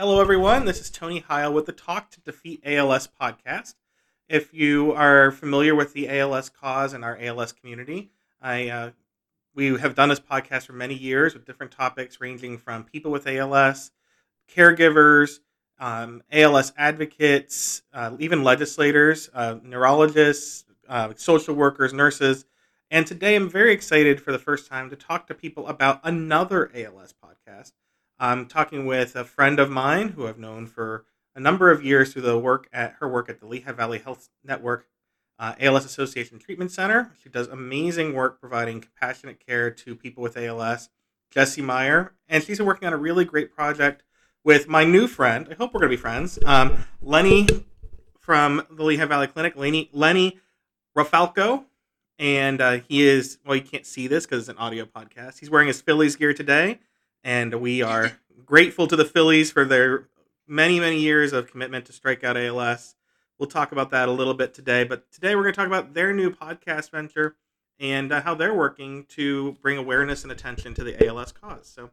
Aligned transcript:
Hello, 0.00 0.18
everyone. 0.18 0.64
This 0.64 0.80
is 0.80 0.88
Tony 0.88 1.18
Heil 1.18 1.52
with 1.52 1.66
the 1.66 1.72
Talk 1.72 2.10
to 2.12 2.22
Defeat 2.22 2.62
ALS 2.64 3.06
podcast. 3.20 3.74
If 4.30 4.54
you 4.54 4.92
are 4.92 5.30
familiar 5.30 5.74
with 5.74 5.92
the 5.92 6.08
ALS 6.08 6.48
cause 6.48 6.94
and 6.94 7.04
our 7.04 7.18
ALS 7.20 7.52
community, 7.52 8.10
I 8.40 8.70
uh, 8.70 8.90
we 9.54 9.78
have 9.78 9.94
done 9.94 10.08
this 10.08 10.18
podcast 10.18 10.64
for 10.64 10.72
many 10.72 10.94
years 10.94 11.34
with 11.34 11.44
different 11.44 11.72
topics 11.72 12.18
ranging 12.18 12.56
from 12.56 12.84
people 12.84 13.10
with 13.10 13.26
ALS, 13.26 13.90
caregivers, 14.50 15.40
um, 15.78 16.22
ALS 16.32 16.72
advocates, 16.78 17.82
uh, 17.92 18.16
even 18.18 18.42
legislators, 18.42 19.28
uh, 19.34 19.56
neurologists, 19.62 20.64
uh, 20.88 21.12
social 21.14 21.54
workers, 21.54 21.92
nurses. 21.92 22.46
And 22.90 23.06
today 23.06 23.36
I'm 23.36 23.50
very 23.50 23.74
excited 23.74 24.22
for 24.22 24.32
the 24.32 24.38
first 24.38 24.66
time 24.66 24.88
to 24.88 24.96
talk 24.96 25.26
to 25.26 25.34
people 25.34 25.66
about 25.66 26.00
another 26.04 26.70
ALS 26.74 27.12
podcast. 27.22 27.72
I'm 28.20 28.46
talking 28.46 28.84
with 28.84 29.16
a 29.16 29.24
friend 29.24 29.58
of 29.58 29.70
mine 29.70 30.10
who 30.10 30.26
I've 30.26 30.38
known 30.38 30.66
for 30.66 31.06
a 31.34 31.40
number 31.40 31.70
of 31.70 31.82
years 31.82 32.12
through 32.12 32.22
the 32.22 32.38
work 32.38 32.68
at 32.70 32.96
her 33.00 33.08
work 33.08 33.30
at 33.30 33.40
the 33.40 33.46
Lehigh 33.46 33.72
Valley 33.72 33.98
Health 33.98 34.28
Network 34.44 34.86
uh, 35.38 35.54
ALS 35.58 35.86
Association 35.86 36.38
Treatment 36.38 36.70
Center. 36.70 37.12
She 37.22 37.30
does 37.30 37.48
amazing 37.48 38.12
work 38.12 38.38
providing 38.38 38.82
compassionate 38.82 39.44
care 39.44 39.70
to 39.70 39.96
people 39.96 40.22
with 40.22 40.36
ALS. 40.36 40.90
Jessie 41.30 41.62
Meyer, 41.62 42.12
and 42.28 42.44
she's 42.44 42.60
working 42.60 42.86
on 42.86 42.92
a 42.92 42.98
really 42.98 43.24
great 43.24 43.54
project 43.54 44.02
with 44.44 44.68
my 44.68 44.84
new 44.84 45.06
friend. 45.06 45.48
I 45.50 45.54
hope 45.54 45.72
we're 45.72 45.80
going 45.80 45.90
to 45.90 45.96
be 45.96 46.00
friends. 46.00 46.38
Um, 46.44 46.84
Lenny 47.00 47.46
from 48.18 48.66
the 48.70 48.82
Lehigh 48.82 49.06
Valley 49.06 49.28
Clinic, 49.28 49.56
Lenny, 49.56 49.88
Lenny 49.92 50.38
Rafalco. 50.96 51.64
And 52.18 52.60
uh, 52.60 52.80
he 52.86 53.06
is, 53.06 53.38
well, 53.46 53.56
you 53.56 53.62
can't 53.62 53.86
see 53.86 54.08
this 54.08 54.26
because 54.26 54.40
it's 54.40 54.48
an 54.50 54.58
audio 54.58 54.84
podcast. 54.84 55.38
He's 55.38 55.48
wearing 55.48 55.68
his 55.68 55.80
Phillies 55.80 56.16
gear 56.16 56.34
today. 56.34 56.80
And 57.22 57.60
we 57.60 57.82
are 57.82 58.12
grateful 58.44 58.86
to 58.86 58.96
the 58.96 59.04
Phillies 59.04 59.50
for 59.50 59.64
their 59.64 60.08
many, 60.46 60.80
many 60.80 60.98
years 60.98 61.32
of 61.32 61.50
commitment 61.50 61.84
to 61.86 61.92
strike 61.92 62.24
out 62.24 62.36
ALS. 62.36 62.96
We'll 63.38 63.48
talk 63.48 63.72
about 63.72 63.90
that 63.90 64.08
a 64.08 64.12
little 64.12 64.34
bit 64.34 64.52
today. 64.54 64.84
But 64.84 65.10
today 65.12 65.34
we're 65.34 65.42
going 65.42 65.54
to 65.54 65.56
talk 65.56 65.66
about 65.66 65.94
their 65.94 66.12
new 66.12 66.30
podcast 66.30 66.90
venture 66.90 67.36
and 67.78 68.12
uh, 68.12 68.22
how 68.22 68.34
they're 68.34 68.54
working 68.54 69.04
to 69.10 69.52
bring 69.62 69.78
awareness 69.78 70.22
and 70.22 70.32
attention 70.32 70.74
to 70.74 70.84
the 70.84 71.06
ALS 71.06 71.32
cause. 71.32 71.66
So, 71.66 71.90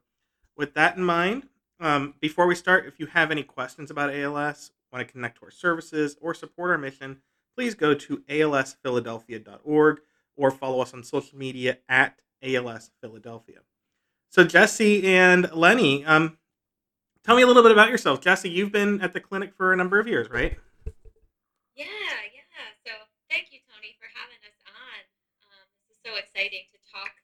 with 0.57 0.73
that 0.73 0.97
in 0.97 1.03
mind, 1.03 1.47
um, 1.79 2.15
before 2.19 2.47
we 2.47 2.55
start, 2.55 2.85
if 2.87 2.99
you 2.99 3.05
have 3.07 3.31
any 3.31 3.43
questions 3.43 3.91
about 3.91 4.13
ALS, 4.13 4.71
want 4.91 5.07
to 5.07 5.11
connect 5.11 5.39
to 5.39 5.45
our 5.45 5.51
services, 5.51 6.17
or 6.19 6.33
support 6.33 6.71
our 6.71 6.77
mission, 6.77 7.21
please 7.55 7.75
go 7.75 7.93
to 7.93 8.17
alsphiladelphia.org 8.29 9.99
or 10.35 10.51
follow 10.51 10.81
us 10.81 10.93
on 10.93 11.03
social 11.03 11.37
media 11.37 11.77
at 11.87 12.21
alsphiladelphia. 12.43 13.66
So, 14.29 14.43
Jesse 14.43 15.07
and 15.07 15.49
Lenny, 15.51 16.05
um, 16.05 16.37
tell 17.23 17.35
me 17.35 17.41
a 17.41 17.47
little 17.47 17.63
bit 17.63 17.71
about 17.71 17.89
yourself. 17.89 18.21
Jesse, 18.21 18.49
you've 18.49 18.71
been 18.71 19.01
at 19.01 19.13
the 19.13 19.19
clinic 19.19 19.53
for 19.55 19.73
a 19.73 19.75
number 19.75 19.99
of 19.99 20.07
years, 20.07 20.29
right? 20.29 20.57
Yeah, 21.75 21.85
yeah. 21.85 22.67
So, 22.85 22.91
thank 23.29 23.49
you, 23.51 23.59
Tony, 23.65 23.95
for 23.99 24.07
having 24.13 24.37
us 24.45 24.59
on. 24.67 24.99
Um, 25.47 25.67
is 25.89 25.97
so 26.03 26.15
exciting 26.19 26.67
to 26.71 26.77
talk 26.91 27.15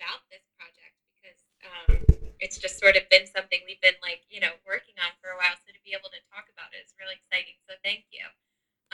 about 0.00 0.24
this 0.32 0.44
project 0.56 0.96
because 1.20 1.40
um, 1.64 2.10
it's 2.40 2.56
just 2.56 2.80
sort 2.80 2.96
of 2.96 3.04
been 3.12 3.28
something 3.28 3.60
we've 3.68 3.80
been 3.84 3.96
like 4.00 4.24
you 4.32 4.40
know 4.40 4.56
working 4.64 4.96
on 4.96 5.12
for 5.20 5.30
a 5.30 5.36
while 5.36 5.52
so 5.60 5.68
to 5.68 5.80
be 5.84 5.92
able 5.92 6.08
to 6.08 6.20
talk 6.32 6.48
about 6.48 6.72
it 6.72 6.80
is 6.80 6.96
really 6.96 7.20
exciting 7.20 7.54
so 7.68 7.76
thank 7.84 8.08
you 8.08 8.24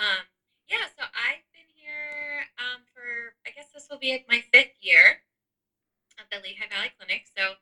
um, 0.02 0.26
yeah 0.66 0.90
so 0.98 1.06
i've 1.14 1.46
been 1.54 1.70
here 1.70 2.42
um, 2.58 2.82
for 2.90 3.38
i 3.46 3.54
guess 3.54 3.70
this 3.70 3.86
will 3.86 4.02
be 4.02 4.18
my 4.26 4.42
fifth 4.50 4.74
year 4.82 5.22
at 6.18 6.28
the 6.32 6.40
lehigh 6.40 6.68
valley 6.68 6.92
clinic 6.96 7.24
so 7.28 7.56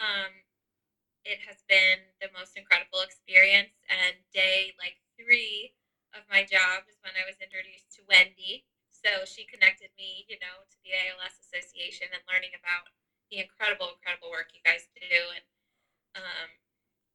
um, 0.00 0.44
it 1.24 1.38
has 1.44 1.62
been 1.68 2.00
the 2.20 2.30
most 2.32 2.56
incredible 2.56 3.00
experience 3.04 3.76
and 3.88 4.16
day 4.32 4.72
like 4.80 4.98
three 5.18 5.72
of 6.16 6.26
my 6.26 6.42
job 6.42 6.82
is 6.90 6.98
when 7.02 7.14
i 7.14 7.24
was 7.26 7.38
introduced 7.38 7.92
to 7.92 8.02
wendy 8.10 8.64
so 8.90 9.22
she 9.24 9.46
connected 9.46 9.92
me 9.96 10.26
you 10.26 10.36
know 10.42 10.66
to 10.68 10.76
the 10.82 10.92
als 10.92 11.38
association 11.38 12.10
and 12.10 12.24
learning 12.26 12.52
about 12.56 12.90
the 13.30 13.38
incredible, 13.38 13.94
incredible 13.94 14.30
work 14.30 14.50
you 14.52 14.60
guys 14.66 14.90
do. 14.98 15.14
And 15.30 15.46
um, 16.18 16.50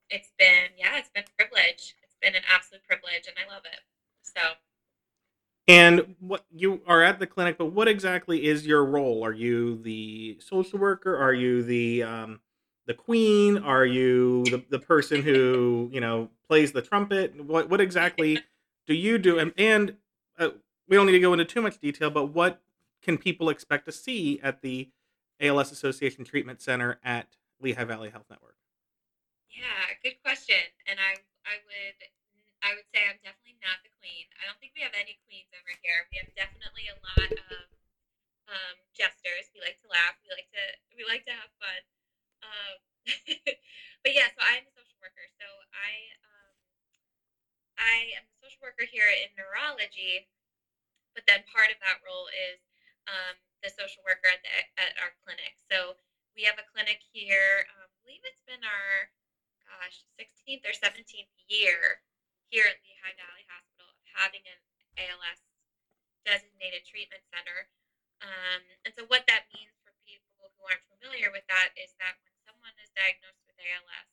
it's 0.10 0.32
been, 0.40 0.80
yeah, 0.80 0.98
it's 0.98 1.12
been 1.12 1.28
privilege. 1.38 1.94
It's 2.02 2.16
been 2.24 2.36
an 2.36 2.48
absolute 2.48 2.84
privilege, 2.88 3.28
and 3.28 3.36
I 3.36 3.46
love 3.52 3.68
it. 3.68 3.84
So. 4.24 4.56
And 5.68 6.16
what 6.20 6.46
you 6.52 6.82
are 6.86 7.02
at 7.02 7.20
the 7.20 7.26
clinic, 7.26 7.58
but 7.58 7.68
what 7.68 7.88
exactly 7.88 8.46
is 8.46 8.68
your 8.68 8.86
role? 8.86 9.26
Are 9.26 9.34
you 9.34 9.82
the 9.82 10.38
social 10.40 10.78
worker? 10.78 11.18
Are 11.18 11.34
you 11.34 11.64
the 11.64 12.04
um, 12.04 12.40
the 12.86 12.94
queen? 12.94 13.58
Are 13.58 13.86
you 13.86 14.44
the, 14.46 14.64
the 14.70 14.80
person 14.80 15.24
who 15.24 15.90
you 15.92 16.00
know 16.00 16.30
plays 16.48 16.72
the 16.72 16.84
trumpet? 16.84 17.44
What 17.44 17.70
what 17.70 17.82
exactly 17.82 18.40
do 18.86 18.94
you 18.94 19.18
do? 19.18 19.40
And 19.40 19.54
and 19.58 19.96
uh, 20.38 20.50
we 20.88 20.96
don't 20.96 21.08
need 21.08 21.14
to 21.14 21.20
go 21.20 21.34
into 21.34 21.46
too 21.46 21.62
much 21.62 21.80
detail, 21.80 22.12
but 22.12 22.28
what 22.28 22.62
can 23.02 23.18
people 23.18 23.50
expect 23.50 23.86
to 23.86 23.92
see 23.92 24.40
at 24.44 24.62
the 24.62 24.90
ALS 25.42 25.72
Association 25.72 26.24
Treatment 26.26 26.62
Center 26.62 27.00
at 27.04 27.38
Lehigh 27.60 27.86
Valley 27.86 28.10
Health 28.12 28.26
Network? 28.30 28.58
Yeah, 29.50 29.96
good 30.04 30.22
question. 30.22 30.62
And 30.86 31.00
I 31.00 31.18
I 31.46 31.58
would 31.66 31.98
I 32.62 32.76
would 32.76 32.86
say 32.94 33.02
I'm 33.10 33.18
definitely 33.24 33.58
not 33.62 33.82
the 33.82 33.95
queen. 34.06 34.30
I 34.38 34.46
don't 34.46 34.62
think 34.62 34.78
we 34.78 34.86
have 34.86 34.94
any 34.94 35.18
queens 35.26 35.50
over 35.58 35.74
here. 35.82 36.06
We 36.14 36.22
have 36.22 36.30
definitely 36.38 36.86
a 36.94 37.02
lot 37.02 37.34
of 37.50 37.66
um, 38.46 38.78
jesters. 38.94 39.50
We 39.50 39.66
like 39.66 39.82
to 39.82 39.90
laugh. 39.90 40.14
We 40.22 40.30
like 40.30 40.46
to 40.54 40.66
we 40.94 41.02
like 41.10 41.26
to 41.26 41.34
have 41.34 41.50
fun. 41.58 41.82
Um, 42.46 42.78
but 44.06 44.14
yeah, 44.14 44.30
so 44.30 44.46
I'm 44.46 44.70
a 44.70 44.74
social 44.78 45.02
worker. 45.02 45.26
So 45.42 45.50
I 45.74 46.14
um, 46.22 46.54
I 47.82 48.14
am 48.22 48.30
a 48.30 48.36
social 48.46 48.62
worker 48.62 48.86
here 48.86 49.10
in 49.10 49.34
neurology. 49.34 50.30
But 51.18 51.26
then 51.26 51.42
part 51.50 51.74
of 51.74 51.82
that 51.82 52.06
role 52.06 52.30
is 52.30 52.62
um, 53.10 53.42
the 53.66 53.74
social 53.74 54.06
worker 54.06 54.30
at, 54.30 54.46
the, 54.46 54.52
at 54.78 54.94
our 55.02 55.18
clinic. 55.26 55.58
So 55.72 55.98
we 56.38 56.46
have 56.46 56.62
a 56.62 56.68
clinic 56.70 57.02
here. 57.10 57.66
Um, 57.74 57.90
I 57.90 57.98
believe 58.04 58.22
it's 58.28 58.44
been 58.44 58.62
our, 58.68 59.16
gosh, 59.64 60.04
16th 60.20 60.68
or 60.68 60.76
17th 60.76 61.32
year 61.48 62.04
here 62.52 62.68
at 62.68 62.84
Lehigh 62.84 63.16
Valley 63.16 63.35
having 64.26 64.42
an 64.50 64.58
ALS 64.98 65.38
designated 66.26 66.82
treatment 66.82 67.22
center. 67.30 67.70
Um, 68.26 68.66
and 68.82 68.90
so 68.98 69.06
what 69.06 69.30
that 69.30 69.46
means 69.54 69.78
for 69.86 69.94
people 70.02 70.50
who 70.58 70.66
aren't 70.66 70.82
familiar 70.90 71.30
with 71.30 71.46
that 71.46 71.70
is 71.78 71.94
that 72.02 72.18
when 72.26 72.34
someone 72.42 72.74
is 72.82 72.90
diagnosed 72.98 73.46
with 73.46 73.62
ALS, 73.62 74.10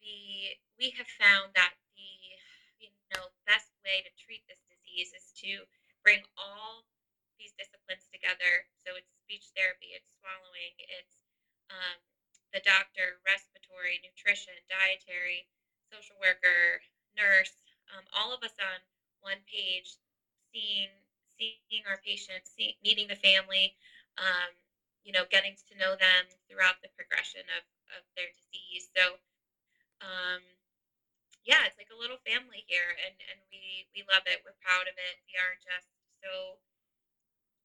the 0.00 0.56
we 0.80 0.96
have 0.96 1.10
found 1.20 1.52
that 1.52 1.76
the 2.00 2.40
you 2.80 2.88
know 3.12 3.28
best 3.44 3.68
way 3.84 4.00
to 4.00 4.10
treat 4.16 4.40
this 4.48 4.62
disease 4.72 5.12
is 5.12 5.28
to 5.36 5.68
bring 6.00 6.24
all 6.40 6.88
these 7.36 7.52
disciplines 7.60 8.08
together. 8.08 8.64
So 8.80 8.96
it's 8.96 9.12
speech 9.28 9.52
therapy, 9.52 9.92
it's 9.92 10.08
swallowing, 10.24 10.72
it's 10.88 11.20
um, 11.68 12.00
the 12.56 12.64
doctor, 12.64 13.20
respiratory, 13.28 14.00
nutrition, 14.00 14.56
dietary, 14.72 15.44
social 15.92 16.16
worker, 16.16 16.80
nurse, 17.12 17.52
um, 17.92 18.04
all 18.16 18.32
of 18.32 18.40
us 18.44 18.56
on 18.60 18.80
one 19.20 19.40
page, 19.48 19.98
seeing 20.52 20.92
patients, 22.08 22.56
see, 22.56 22.72
meeting 22.80 23.12
the 23.12 23.20
family, 23.20 23.76
um, 24.16 24.48
you 25.04 25.12
know, 25.12 25.28
getting 25.28 25.52
to 25.68 25.76
know 25.76 25.92
them 25.92 26.24
throughout 26.48 26.80
the 26.80 26.88
progression 26.96 27.44
of, 27.52 27.64
of 27.92 28.02
their 28.16 28.32
disease. 28.32 28.88
So, 28.96 29.20
um, 30.00 30.40
yeah, 31.44 31.68
it's 31.68 31.76
like 31.76 31.92
a 31.92 31.96
little 32.00 32.20
family 32.24 32.64
here, 32.68 32.96
and 33.04 33.16
and 33.28 33.38
we 33.52 33.88
we 33.96 34.04
love 34.08 34.24
it. 34.28 34.40
We're 34.44 34.56
proud 34.60 34.88
of 34.88 34.96
it. 34.96 35.14
We 35.28 35.36
are 35.40 35.56
just 35.60 35.88
so 36.24 36.60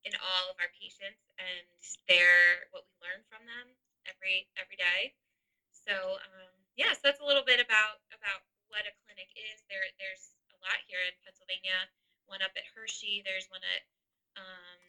in 0.04 0.16
all 0.20 0.52
of 0.52 0.60
our 0.60 0.72
patients 0.76 1.24
and 1.40 1.68
their 2.08 2.68
what 2.72 2.84
we 2.88 2.94
learn 3.04 3.24
from 3.28 3.44
them 3.48 3.76
every 4.08 4.48
every 4.60 4.76
day. 4.80 5.12
So 5.72 6.20
um, 6.24 6.52
yeah, 6.80 6.96
so 6.96 7.04
that's 7.08 7.24
a 7.24 7.28
little 7.28 7.44
bit 7.44 7.60
about 7.60 8.00
about 8.16 8.44
what 8.72 8.88
a 8.88 8.94
clinic 9.04 9.32
is. 9.36 9.64
There 9.68 9.84
there's 10.00 10.36
a 10.56 10.58
lot 10.64 10.80
here 10.88 11.04
in 11.04 11.16
Pennsylvania. 11.24 11.92
One 12.28 12.44
up 12.44 12.56
at 12.56 12.68
Hershey. 12.72 13.20
There's 13.24 13.52
one 13.52 13.64
at 13.68 13.84
um, 14.38 14.80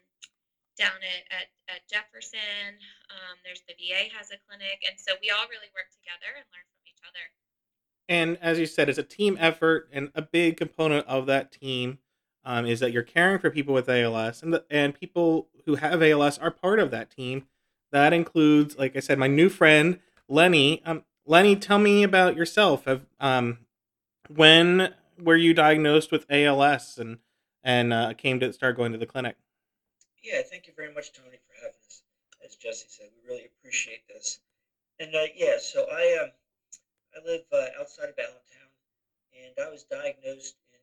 down 0.79 0.99
at, 1.03 1.23
at, 1.31 1.47
at 1.71 1.81
Jefferson. 1.91 2.79
Um, 3.11 3.39
there's 3.45 3.63
the 3.67 3.75
VA 3.79 4.11
has 4.17 4.31
a 4.31 4.39
clinic, 4.49 4.83
and 4.89 4.99
so 4.99 5.15
we 5.23 5.31
all 5.31 5.47
really 5.49 5.71
work 5.75 5.91
together 5.95 6.35
and 6.35 6.45
learn 6.51 6.67
from 6.75 6.85
each 6.87 7.03
other. 7.07 7.25
And 8.09 8.39
as 8.43 8.59
you 8.59 8.67
said, 8.67 8.89
it's 8.89 8.99
a 8.99 9.07
team 9.07 9.37
effort, 9.41 9.89
and 9.93 10.11
a 10.15 10.23
big 10.23 10.57
component 10.57 11.07
of 11.07 11.27
that 11.27 11.53
team 11.53 11.99
um, 12.45 12.67
is 12.67 12.81
that 12.81 12.93
you're 12.93 13.03
caring 13.03 13.39
for 13.39 13.51
people 13.51 13.73
with 13.73 13.89
ALS, 13.89 14.43
and 14.43 14.53
the, 14.53 14.65
and 14.71 14.99
people 14.99 15.49
who 15.65 15.77
have 15.77 16.03
ALS 16.03 16.39
are 16.39 16.51
part 16.51 16.79
of 16.79 16.91
that 16.91 17.11
team. 17.11 17.47
That 17.93 18.13
includes, 18.13 18.77
like 18.77 18.97
I 18.97 19.01
said, 19.01 19.19
my 19.19 19.29
new 19.29 19.49
friend 19.49 20.01
Lenny. 20.29 20.83
Um, 20.85 21.05
Lenny, 21.27 21.57
tell 21.57 21.79
me 21.79 22.03
about 22.03 22.37
yourself. 22.37 22.85
Have, 22.85 23.07
um, 23.21 23.59
when 24.29 24.93
were 25.19 25.37
you 25.37 25.55
diagnosed 25.55 26.11
with 26.11 26.27
ALS 26.29 26.99
and 26.99 27.19
and 27.65 27.93
uh, 27.93 28.13
came 28.15 28.39
to 28.41 28.53
start 28.53 28.77
going 28.77 28.93
to 28.93 28.99
the 28.99 29.07
clinic? 29.07 29.37
Yeah, 30.23 30.43
thank 30.49 30.67
you 30.67 30.73
very 30.77 30.93
much, 30.93 31.13
Tony, 31.13 31.37
for 31.49 31.55
having 31.57 31.81
us. 31.87 32.03
As 32.45 32.57
Jesse 32.57 32.87
said, 32.89 33.09
we 33.17 33.29
really 33.29 33.47
appreciate 33.47 34.07
this. 34.09 34.41
And 35.01 35.15
uh, 35.15 35.27
yeah, 35.35 35.57
so 35.59 35.87
I 35.91 36.19
um, 36.23 36.31
I 37.17 37.25
live 37.25 37.43
uh, 37.53 37.81
outside 37.81 38.11
of 38.11 38.19
Allentown, 38.19 38.71
and 39.33 39.55
I 39.59 39.71
was 39.71 39.85
diagnosed 39.85 40.57
in 40.73 40.81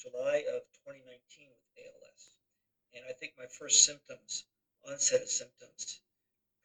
July 0.00 0.42
of 0.50 0.62
2019 0.84 1.04
with 1.52 1.84
ALS. 1.84 2.36
And 2.94 3.04
I 3.08 3.12
think 3.12 3.34
my 3.38 3.46
first 3.46 3.84
symptoms, 3.84 4.46
onset 4.88 5.22
of 5.22 5.28
symptoms, 5.28 6.00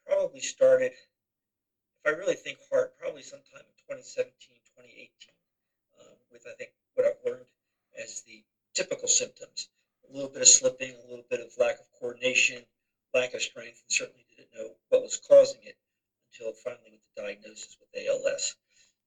probably 0.08 0.40
started, 0.40 0.94
if 0.94 2.04
I 2.06 2.10
really 2.18 2.36
think 2.36 2.58
hard, 2.72 2.92
probably 2.98 3.22
sometime 3.22 3.68
in 3.68 3.78
2017, 3.90 4.32
2018, 4.76 5.34
um, 6.00 6.18
with 6.32 6.48
I 6.48 6.56
think 6.56 6.72
what 6.96 7.06
I've 7.06 7.22
learned 7.26 7.52
as 8.02 8.22
the 8.24 8.44
typical 8.74 9.08
symptoms 9.08 9.70
a 10.10 10.14
little 10.14 10.30
bit 10.30 10.42
of 10.42 10.48
slipping, 10.48 10.96
a 10.96 11.10
little 11.10 11.26
bit 11.30 11.40
of 11.40 11.48
lack 11.58 11.80
of 11.80 11.86
coordination, 12.00 12.66
lack 13.14 13.34
of 13.34 13.42
strength, 13.42 13.82
and 13.88 13.92
certainly 13.92 14.26
didn't 14.36 14.54
know 14.54 14.72
what 14.90 15.02
was 15.02 15.18
causing 15.18 15.62
it 15.64 15.76
until 16.32 16.54
finally 16.54 16.92
with 16.92 17.00
the 17.16 17.22
diagnosis 17.22 17.78
with 17.80 18.06
ALS. 18.06 18.56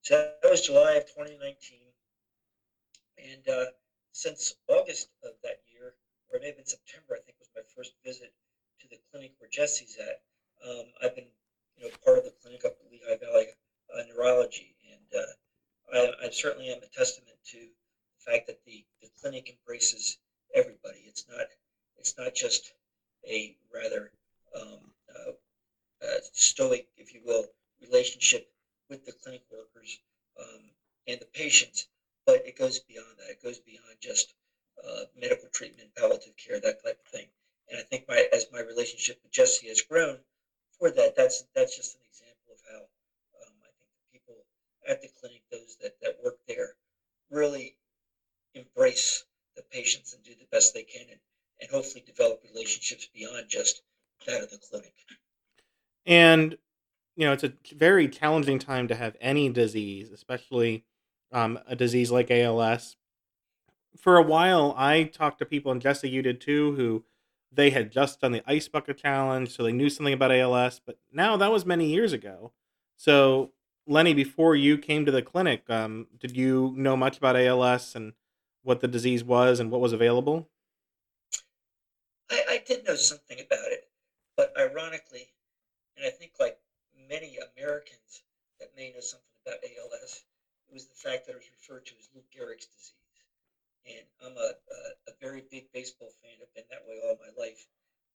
So 0.01 0.15
that 0.41 0.49
was 0.49 0.61
July 0.61 0.93
of 0.93 1.05
2019. 1.05 1.79
And 3.17 3.47
uh, 3.47 3.65
since 4.11 4.53
August 4.67 5.07
of 5.23 5.31
that 5.43 5.59
year, 5.71 5.95
or 6.31 6.39
maybe 6.39 6.59
in 6.59 6.65
September, 6.65 7.15
I 7.15 7.19
think 7.19 7.37
was 7.39 7.49
my 7.55 7.61
first 7.75 7.93
visit 8.03 8.31
to 8.81 8.87
the 8.87 8.97
clinic 9.11 9.33
where 9.39 9.49
Jesse's 9.49 9.97
at. 9.97 10.21
Um, 10.67 10.85
I've 11.01 11.15
been, 11.15 11.29
you 11.77 11.85
know, 11.85 11.89
part 12.03 12.17
of 12.17 12.23
the 12.23 12.33
clinic 12.41 12.65
up 12.65 12.75
at 12.79 12.91
Lehigh 12.91 13.17
Valley 13.17 13.47
uh, 13.93 14.01
Neurology, 14.07 14.75
and 14.91 15.21
uh, 15.21 16.13
I, 16.21 16.25
I, 16.25 16.29
certainly 16.29 16.69
am 16.69 16.81
a 16.81 16.87
testament 16.87 17.37
to 17.51 17.67
fact 18.25 18.47
that 18.47 18.57
the, 18.65 18.83
the 19.01 19.09
clinic 19.21 19.49
embraces 19.49 20.17
everybody. 20.53 21.03
It's 21.05 21.23
not 21.29 21.45
it's 21.97 22.13
not 22.17 22.33
just 22.33 22.73
a 23.27 23.55
rather 23.73 24.11
um, 24.55 24.91
uh, 25.13 25.31
uh, 26.05 26.17
stoic, 26.33 26.85
if 26.97 27.13
you 27.13 27.21
will, 27.23 27.45
relationship 27.81 28.45
with 28.89 29.05
the 29.05 29.13
clinic 29.23 29.41
workers 29.51 29.99
um, 30.39 30.61
and 31.07 31.19
the 31.19 31.25
patients, 31.33 31.87
but 32.25 32.45
it 32.45 32.55
goes 32.55 32.79
beyond 32.79 33.15
that. 33.17 33.29
It 33.29 33.41
goes 33.41 33.59
beyond 33.59 33.95
just 33.99 34.33
uh, 34.83 35.03
medical 35.15 35.47
treatment, 35.53 35.89
palliative 35.97 36.33
care, 36.37 36.59
that 36.59 36.83
type 36.83 36.97
of 37.03 37.11
thing. 37.11 37.27
And 37.69 37.79
I 37.79 37.83
think 37.83 38.03
my 38.07 38.27
as 38.31 38.45
my 38.51 38.59
relationship 38.59 39.17
with 39.23 39.31
Jesse 39.31 39.67
has 39.67 39.81
grown 39.81 40.19
for 40.77 40.91
that, 40.91 41.15
that's 41.15 41.43
that's 41.55 41.75
just 41.75 41.95
an 41.95 42.01
example 42.07 42.53
of 42.53 42.59
how 42.69 42.79
um, 43.41 43.53
I 43.63 43.69
think 43.79 43.89
the 43.97 44.19
people 44.19 44.43
at 44.87 45.01
the 45.01 45.09
clinic, 45.19 45.41
those 45.51 45.77
that, 45.81 45.93
that 46.01 46.15
work 46.23 46.35
there, 46.47 46.75
really 47.31 47.73
embrace 48.53 49.23
the 49.55 49.63
patients 49.71 50.13
and 50.13 50.23
do 50.23 50.35
the 50.35 50.45
best 50.51 50.73
they 50.73 50.83
can 50.83 51.05
and, 51.09 51.19
and 51.61 51.69
hopefully 51.69 52.03
develop 52.05 52.39
relationships 52.43 53.07
beyond 53.13 53.45
just 53.47 53.81
that 54.25 54.41
of 54.41 54.49
the 54.49 54.57
clinic. 54.57 54.93
And, 56.05 56.57
you 57.15 57.25
know, 57.25 57.33
it's 57.33 57.43
a 57.43 57.53
very 57.75 58.07
challenging 58.07 58.59
time 58.59 58.87
to 58.87 58.95
have 58.95 59.15
any 59.19 59.49
disease, 59.49 60.11
especially 60.11 60.85
um, 61.31 61.59
a 61.67 61.75
disease 61.75 62.11
like 62.11 62.29
ALS. 62.29 62.95
For 63.97 64.17
a 64.17 64.23
while, 64.23 64.73
I 64.77 65.03
talked 65.03 65.39
to 65.39 65.45
people, 65.45 65.71
and 65.71 65.81
Jesse, 65.81 66.09
you 66.09 66.21
did 66.21 66.41
too, 66.41 66.73
who 66.75 67.05
they 67.51 67.69
had 67.69 67.91
just 67.91 68.19
done 68.21 68.33
the 68.33 68.43
Ice 68.45 68.67
Bucket 68.67 68.97
Challenge, 68.97 69.49
so 69.49 69.63
they 69.63 69.71
knew 69.71 69.89
something 69.89 70.13
about 70.13 70.31
ALS, 70.31 70.81
but 70.85 70.97
now 71.11 71.37
that 71.37 71.51
was 71.51 71.65
many 71.65 71.87
years 71.87 72.13
ago. 72.13 72.51
So, 72.97 73.51
Lenny, 73.87 74.13
before 74.13 74.55
you 74.55 74.77
came 74.77 75.05
to 75.05 75.11
the 75.11 75.21
clinic, 75.21 75.69
um, 75.69 76.07
did 76.19 76.35
you 76.35 76.73
know 76.75 76.97
much 76.97 77.17
about 77.17 77.37
ALS 77.37 77.95
and 77.95 78.13
what 78.63 78.81
the 78.81 78.87
disease 78.87 79.23
was 79.23 79.59
and 79.59 79.71
what 79.71 79.81
was 79.81 79.93
available? 79.93 80.49
I, 82.29 82.43
I 82.49 82.63
did 82.65 82.85
know 82.85 82.95
something 82.95 83.37
about 83.39 83.71
it, 83.71 83.89
but 84.35 84.53
ironically, 84.57 85.29
and 85.97 86.05
I 86.05 86.09
think 86.09 86.31
like 86.39 86.57
many 87.09 87.37
Americans 87.37 88.23
that 88.59 88.75
may 88.75 88.91
know 88.91 88.99
something 89.01 89.35
about 89.45 89.59
ALS, 89.63 90.23
it 90.67 90.73
was 90.73 90.85
the 90.87 90.95
fact 90.95 91.25
that 91.25 91.33
it 91.33 91.37
was 91.37 91.51
referred 91.51 91.85
to 91.85 91.93
as 91.99 92.09
Lou 92.13 92.21
Gehrig's 92.33 92.65
disease. 92.65 92.93
And 93.85 94.05
I'm 94.23 94.37
a, 94.37 94.51
a, 94.51 95.11
a 95.11 95.13
very 95.21 95.43
big 95.51 95.71
baseball 95.71 96.11
fan. 96.21 96.37
I've 96.41 96.53
been 96.53 96.63
that 96.71 96.85
way 96.87 96.99
all 97.03 97.17
my 97.19 97.29
life. 97.37 97.67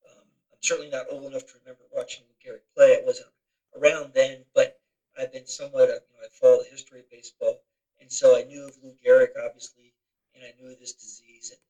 Um, 0.08 0.24
I'm 0.52 0.58
certainly 0.62 0.90
not 0.90 1.06
old 1.08 1.30
enough 1.30 1.46
to 1.46 1.58
remember 1.58 1.84
watching 1.92 2.24
Lou 2.26 2.52
Gehrig 2.52 2.60
play. 2.74 2.96
I 2.96 3.04
wasn't 3.04 3.28
around 3.76 4.12
then, 4.14 4.44
but 4.54 4.76
I've 5.16 5.32
been 5.32 5.46
somewhat, 5.46 5.88
of, 5.90 6.00
you 6.08 6.14
know, 6.16 6.24
I 6.24 6.28
follow 6.32 6.62
the 6.62 6.68
history 6.68 7.00
of 7.00 7.10
baseball. 7.10 7.60
And 8.00 8.10
so 8.10 8.36
I 8.36 8.42
knew 8.42 8.66
of 8.66 8.76
Lou 8.82 8.94
Gehrig, 9.04 9.36
obviously, 9.40 9.92
and 10.34 10.44
I 10.44 10.52
knew 10.58 10.72
of 10.72 10.80
this 10.80 10.92
disease 10.92 11.52
and 11.52 11.60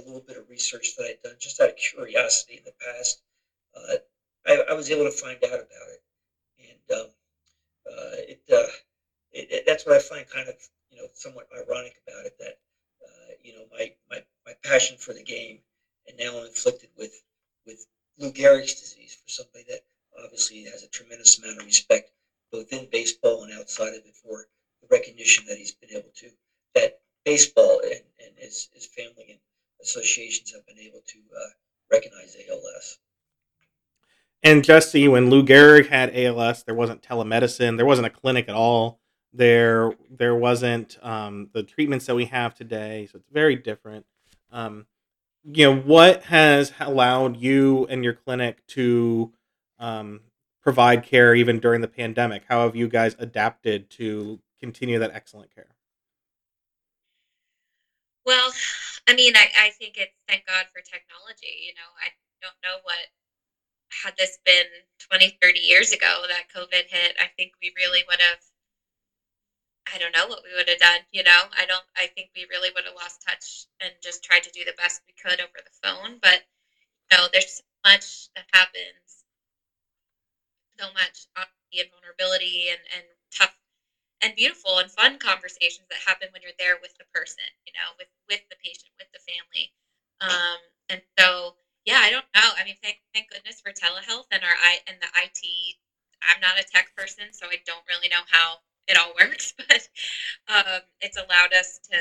a 0.00 0.04
little 0.04 0.20
bit 0.20 0.36
of 0.36 0.48
research 0.48 0.96
that 0.96 1.04
I'd 1.04 1.22
done 1.22 1.36
just 1.38 1.60
out 1.60 1.68
of 1.68 1.76
curiosity 1.76 2.54
in 2.56 2.64
the 2.64 2.72
past. 2.80 3.20
Uh, 3.74 3.96
I, 4.46 4.62
I, 4.68 4.72
was 4.74 4.90
able 4.90 5.04
to 5.04 5.10
find 5.10 5.42
out 5.44 5.54
about 5.54 5.88
it, 5.88 6.02
and 6.58 6.98
um, 7.00 7.06
uh, 7.90 8.16
it, 8.28 8.40
uh, 8.52 8.66
it, 9.32 9.50
it, 9.50 9.62
that's 9.66 9.86
what 9.86 9.94
I 9.94 9.98
find 9.98 10.28
kind 10.28 10.48
of 10.48 10.56
you 10.90 10.98
know 10.98 11.08
somewhat 11.12 11.46
ironic 11.56 12.00
about 12.06 12.26
it 12.26 12.34
that 12.38 12.56
uh, 13.04 13.32
you 13.42 13.54
know 13.54 13.66
my, 13.72 13.92
my 14.10 14.22
my 14.46 14.54
passion 14.62 14.96
for 14.96 15.12
the 15.12 15.22
game 15.22 15.60
and 16.06 16.16
now 16.16 16.38
I'm 16.38 16.46
inflicted 16.46 16.88
with 16.96 17.22
with 17.66 17.86
Lou 18.18 18.30
Gehrig's 18.30 18.74
disease 18.74 19.14
for 19.14 19.30
somebody 19.30 19.64
that 19.68 19.80
obviously 20.22 20.64
has 20.64 20.82
a 20.82 20.88
tremendous 20.88 21.38
amount 21.38 21.58
of 21.58 21.66
respect 21.66 22.10
both 22.52 22.72
in 22.72 22.86
baseball 22.90 23.42
and 23.42 23.52
outside 23.52 23.94
of 23.94 24.04
it 24.04 24.14
for 24.14 24.46
the 24.80 24.86
recognition 24.90 25.44
that 25.46 25.56
he's 25.56 25.72
been 25.72 25.90
able 25.90 26.10
to 26.14 26.30
that 26.74 26.96
baseball 27.24 27.80
and, 27.82 28.00
and 28.24 28.32
his, 28.36 28.68
his 28.72 28.86
family 28.86 29.26
and 29.30 29.38
associations 29.82 30.52
have 30.52 30.64
been 30.66 30.78
able 30.78 31.02
to 31.06 31.18
uh, 31.36 31.46
recognize 31.90 32.36
ALS. 32.48 32.98
And 34.44 34.62
Jesse, 34.62 35.08
when 35.08 35.30
Lou 35.30 35.42
Gehrig 35.42 35.88
had 35.88 36.14
ALS, 36.14 36.64
there 36.64 36.74
wasn't 36.74 37.00
telemedicine, 37.00 37.78
there 37.78 37.86
wasn't 37.86 38.06
a 38.06 38.10
clinic 38.10 38.46
at 38.46 38.54
all. 38.54 39.00
There, 39.32 39.92
there 40.10 40.34
wasn't 40.34 40.98
um, 41.02 41.48
the 41.54 41.62
treatments 41.62 42.04
that 42.06 42.14
we 42.14 42.26
have 42.26 42.54
today, 42.54 43.08
so 43.10 43.16
it's 43.16 43.28
very 43.32 43.56
different. 43.56 44.04
Um, 44.52 44.86
you 45.42 45.64
know, 45.64 45.76
what 45.80 46.24
has 46.24 46.72
allowed 46.78 47.38
you 47.38 47.86
and 47.88 48.04
your 48.04 48.12
clinic 48.12 48.64
to 48.68 49.32
um, 49.78 50.20
provide 50.62 51.02
care 51.04 51.34
even 51.34 51.58
during 51.58 51.80
the 51.80 51.88
pandemic? 51.88 52.44
How 52.46 52.64
have 52.64 52.76
you 52.76 52.86
guys 52.86 53.16
adapted 53.18 53.88
to 53.90 54.40
continue 54.60 54.98
that 54.98 55.12
excellent 55.14 55.54
care? 55.54 55.74
Well, 58.26 58.52
I 59.08 59.14
mean, 59.14 59.36
I, 59.36 59.48
I 59.58 59.70
think 59.70 59.94
it's 59.96 60.14
thank 60.28 60.46
God 60.46 60.66
for 60.72 60.80
technology. 60.80 61.64
You 61.66 61.74
know, 61.74 61.90
I 61.98 62.08
don't 62.40 62.56
know 62.62 62.80
what 62.84 63.08
had 64.02 64.14
this 64.16 64.38
been 64.44 64.66
20, 64.98 65.30
30 65.42 65.60
years 65.60 65.92
ago 65.92 66.24
that 66.28 66.48
COVID 66.54 66.86
hit, 66.88 67.16
I 67.20 67.28
think 67.36 67.52
we 67.62 67.72
really 67.76 68.04
would 68.08 68.20
have 68.20 68.38
I 69.92 69.96
don't 69.98 70.12
know 70.12 70.26
what 70.26 70.42
we 70.44 70.52
would 70.54 70.68
have 70.68 70.78
done, 70.78 71.00
you 71.10 71.22
know. 71.22 71.48
I 71.52 71.64
don't 71.64 71.84
I 71.96 72.06
think 72.08 72.30
we 72.34 72.44
really 72.50 72.70
would 72.74 72.84
have 72.84 72.94
lost 72.94 73.22
touch 73.26 73.64
and 73.80 73.94
just 74.02 74.22
tried 74.22 74.42
to 74.44 74.50
do 74.50 74.64
the 74.64 74.72
best 74.74 75.00
we 75.06 75.14
could 75.14 75.40
over 75.40 75.58
the 75.62 75.70
phone. 75.82 76.18
But 76.20 76.42
you 77.10 77.18
know, 77.18 77.28
there's 77.32 77.56
so 77.56 77.62
much 77.84 78.28
that 78.36 78.46
happens, 78.52 79.24
so 80.78 80.90
much 80.92 81.26
honesty 81.36 81.80
and 81.80 81.90
vulnerability 81.90 82.68
and, 82.70 82.80
and 82.94 83.04
tough 83.34 83.54
and 84.22 84.34
beautiful 84.34 84.78
and 84.78 84.90
fun 84.90 85.18
conversations 85.18 85.86
that 85.90 86.00
happen 86.06 86.28
when 86.32 86.42
you're 86.42 86.56
there 86.58 86.76
with 86.80 86.94
the 86.98 87.04
person, 87.14 87.44
you 87.66 87.72
know, 87.74 87.92
with 87.98 88.08
with 88.28 88.40
the 88.50 88.56
patient, 88.64 88.90
with 88.98 89.08
the 89.12 89.20
family. 89.26 89.70
Um, 90.20 90.58
and 90.88 91.02
so, 91.18 91.54
yeah, 91.84 92.00
I 92.02 92.10
don't 92.10 92.24
know. 92.34 92.50
I 92.58 92.64
mean, 92.64 92.76
thank 92.82 92.98
thank 93.12 93.28
goodness 93.30 93.60
for 93.60 93.70
telehealth 93.70 94.26
and 94.30 94.42
our 94.42 94.56
I 94.62 94.78
and 94.86 94.96
the 95.00 95.08
IT. 95.16 95.76
I'm 96.22 96.40
not 96.40 96.58
a 96.58 96.64
tech 96.64 96.94
person, 96.96 97.32
so 97.32 97.46
I 97.46 97.56
don't 97.66 97.84
really 97.88 98.08
know 98.08 98.22
how 98.30 98.56
it 98.88 98.96
all 98.96 99.12
works, 99.20 99.52
but 99.56 99.88
um, 100.48 100.80
it's 101.00 101.16
allowed 101.16 101.52
us 101.52 101.78
to 101.90 101.98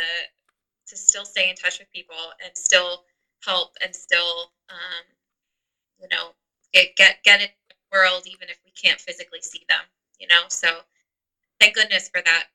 to 0.88 0.98
still 0.98 1.25
stay 1.25 1.50
in 1.50 1.56
touch 1.56 1.80
with 1.80 1.92
people 1.92 2.34
and 2.44 2.56
still 2.56 3.04
help 3.46 3.70
and 3.82 3.96
still, 3.96 4.52
um, 4.70 5.06
you 6.00 6.08
know, 6.12 6.32
get 6.74 6.96
get 6.96 7.18
get 7.24 7.42
in 7.42 7.48
the 7.70 7.75
world 7.92 8.24
even 8.25 8.50
if 8.50 8.58
we 8.66 8.72
can't 8.72 9.02
physically 9.02 9.42
see 9.42 9.63
them. 9.68 9.84
You 10.20 10.28
know, 10.28 10.44
so 10.48 10.82
thank 11.60 11.75
goodness 11.75 12.10
for 12.13 12.22
that. 12.24 12.46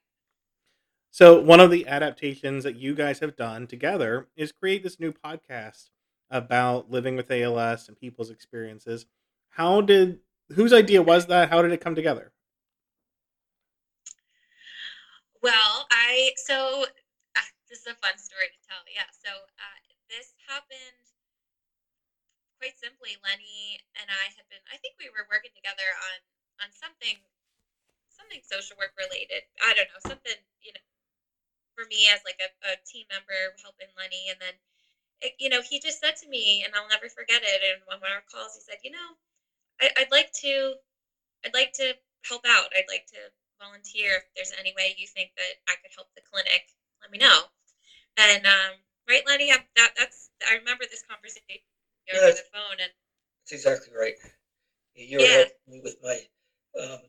So, 1.10 1.40
one 1.40 1.60
of 1.60 1.70
the 1.70 1.86
adaptations 1.86 2.64
that 2.64 2.76
you 2.76 2.94
guys 2.94 3.18
have 3.20 3.36
done 3.36 3.66
together 3.66 4.28
is 4.36 4.52
create 4.52 4.82
this 4.82 5.00
new 5.00 5.12
podcast 5.12 5.88
about 6.30 6.90
living 6.90 7.16
with 7.16 7.30
ALS 7.30 7.88
and 7.88 7.98
people's 7.98 8.30
experiences. 8.30 9.06
How 9.50 9.80
did 9.80 10.18
whose 10.54 10.72
idea 10.72 11.02
was 11.02 11.26
that? 11.26 11.50
How 11.50 11.62
did 11.62 11.72
it 11.72 11.80
come 11.80 11.94
together? 11.94 12.32
Well, 15.42 15.86
I 15.90 16.32
so 16.36 16.84
uh, 17.36 17.48
this 17.68 17.80
is 17.80 17.86
a 17.86 17.94
fun 17.94 18.18
story 18.18 18.48
to 18.50 18.60
tell. 18.66 18.82
Yeah, 18.92 19.08
so 19.12 19.30
uh, 19.32 19.78
this 20.10 20.34
happened 20.46 21.04
quite 22.58 22.74
simply. 22.78 23.16
Lenny 23.22 23.78
and 24.00 24.10
I 24.10 24.34
had 24.34 24.46
been. 24.50 24.62
I 24.72 24.76
think 24.78 24.98
we 24.98 25.08
were 25.08 25.26
working 25.30 25.54
together 25.54 25.86
on 26.12 26.18
on 26.66 26.68
something 26.74 27.22
something 28.18 28.42
social 28.42 28.74
work 28.74 28.92
related. 28.98 29.46
I 29.62 29.72
don't 29.78 29.86
know, 29.94 30.02
something, 30.02 30.36
you 30.58 30.74
know, 30.74 30.82
for 31.78 31.86
me 31.86 32.10
as 32.10 32.18
like 32.26 32.42
a, 32.42 32.50
a 32.66 32.74
team 32.82 33.06
member 33.06 33.54
helping 33.62 33.88
Lenny. 33.94 34.26
And 34.28 34.42
then, 34.42 34.58
you 35.38 35.48
know, 35.48 35.60
he 35.62 35.78
just 35.78 36.00
said 36.00 36.16
to 36.16 36.28
me, 36.28 36.62
and 36.64 36.74
I'll 36.74 36.88
never 36.88 37.08
forget 37.08 37.42
it. 37.44 37.62
And 37.62 37.80
one 37.84 37.98
of 37.98 38.02
our 38.04 38.22
calls, 38.30 38.54
he 38.54 38.60
said, 38.60 38.78
you 38.82 38.90
know, 38.90 39.14
I, 39.80 39.90
I'd 39.96 40.10
like 40.10 40.30
to, 40.42 40.74
I'd 41.44 41.54
like 41.54 41.72
to 41.74 41.94
help 42.24 42.42
out. 42.46 42.68
I'd 42.76 42.88
like 42.88 43.04
to 43.08 43.18
volunteer. 43.60 44.16
If 44.16 44.24
there's 44.36 44.52
any 44.58 44.72
way 44.76 44.94
you 44.96 45.06
think 45.06 45.30
that 45.36 45.54
I 45.68 45.74
could 45.82 45.92
help 45.94 46.08
the 46.14 46.22
clinic, 46.30 46.62
let 47.02 47.10
me 47.10 47.18
know. 47.18 47.44
And 48.16 48.46
um, 48.46 48.74
right, 49.08 49.22
Lenny, 49.26 49.52
I, 49.52 49.58
that 49.76 49.90
that's 49.96 50.30
I 50.48 50.54
remember 50.54 50.84
this 50.90 51.02
conversation 51.08 51.60
over 52.12 52.26
the 52.32 52.42
phone, 52.52 52.76
and 52.80 52.90
That's 53.44 53.52
exactly 53.52 53.92
right. 53.96 54.14
You're 54.94 55.20
Yeah. 55.22 55.28
helping 55.36 55.54
me 55.68 55.80
with 55.80 55.96
my, 56.02 56.20
um, 56.78 57.00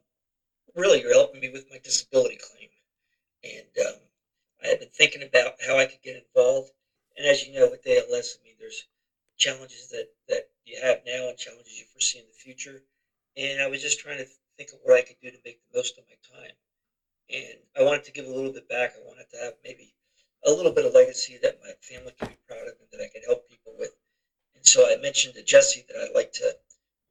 really, 0.76 1.02
you're 1.02 1.14
helping 1.14 1.40
me 1.40 1.50
with 1.50 1.70
my 1.70 1.78
disability 1.80 2.38
claim. 2.38 2.70
And 3.44 3.88
um, 3.88 4.00
I 4.64 4.68
have 4.68 4.80
been 4.80 4.90
thinking 4.90 5.24
about 5.24 5.54
how 5.62 5.78
I 5.78 5.86
could 5.86 6.02
get 6.02 6.16
involved. 6.16 6.72
And 7.20 7.28
as 7.28 7.46
you 7.46 7.54
know, 7.54 7.68
with 7.70 7.86
ALS, 7.86 8.38
I 8.40 8.46
mean, 8.46 8.56
there's 8.58 8.86
challenges 9.38 9.90
that, 9.90 10.08
that 10.30 10.48
you 10.66 10.80
have 10.80 11.02
now 11.06 11.28
and 11.28 11.38
challenges 11.38 11.78
you 11.78 11.86
foresee 11.86 12.20
in 12.20 12.26
the 12.28 12.34
future. 12.34 12.82
And 13.38 13.62
I 13.62 13.68
was 13.68 13.82
just 13.82 14.00
trying 14.00 14.20
to 14.20 14.28
think 14.58 14.72
of 14.72 14.80
what 14.84 14.96
I 14.96 15.02
could 15.02 15.18
do 15.22 15.30
to 15.30 15.40
make 15.46 15.58
the 15.60 15.78
most 15.78 15.98
of 15.98 16.06
my 16.08 16.16
time. 16.40 16.54
And 17.30 17.58
I 17.76 17.84
wanted 17.84 18.06
to 18.06 18.12
give 18.12 18.26
a 18.26 18.32
little 18.32 18.52
bit 18.52 18.70
back. 18.70 18.94
I 18.96 19.06
wanted 19.06 19.30
to 19.32 19.38
have 19.38 19.54
maybe 19.66 19.94
a 20.46 20.52
little 20.52 20.72
bit 20.72 20.86
of 20.86 20.94
legacy 20.94 21.38
that 21.44 21.60
my 21.62 21.74
family 21.82 22.14
could 22.18 22.30
be 22.30 22.38
proud 22.48 22.68
of 22.68 22.76
and 22.80 22.88
that 22.94 23.02
I 23.02 23.08
could 23.08 23.24
help 23.26 23.48
people 23.50 23.74
with. 23.78 23.92
And 24.56 24.66
so 24.68 24.88
I 24.90 24.96
mentioned 24.96 25.36
to 25.36 25.44
Jesse 25.44 25.86
that 25.90 25.98
I'd 25.98 26.16
like 26.16 26.32
to, 26.34 26.56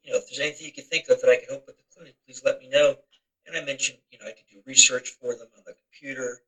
you 0.03 0.13
know, 0.13 0.19
if 0.19 0.29
there's 0.29 0.41
anything 0.41 0.67
you 0.67 0.73
can 0.73 0.85
think 0.85 1.09
of 1.11 1.21
that 1.21 1.31
I 1.31 1.37
can 1.37 1.49
help 1.49 1.67
with 1.67 1.77
the 1.77 1.85
clinic, 1.95 2.15
please 2.27 2.43
let 2.45 2.59
me 2.59 2.69
know. 2.69 2.97
And 3.47 3.57
I 3.57 3.61
mentioned, 3.61 3.99
you 4.11 4.19
know, 4.19 4.27
I 4.27 4.33
could 4.33 4.47
do 4.51 4.63
research 4.67 5.11
for 5.21 5.35
them 5.35 5.49
on 5.57 5.63
the 5.67 5.75
computer. 5.75 6.41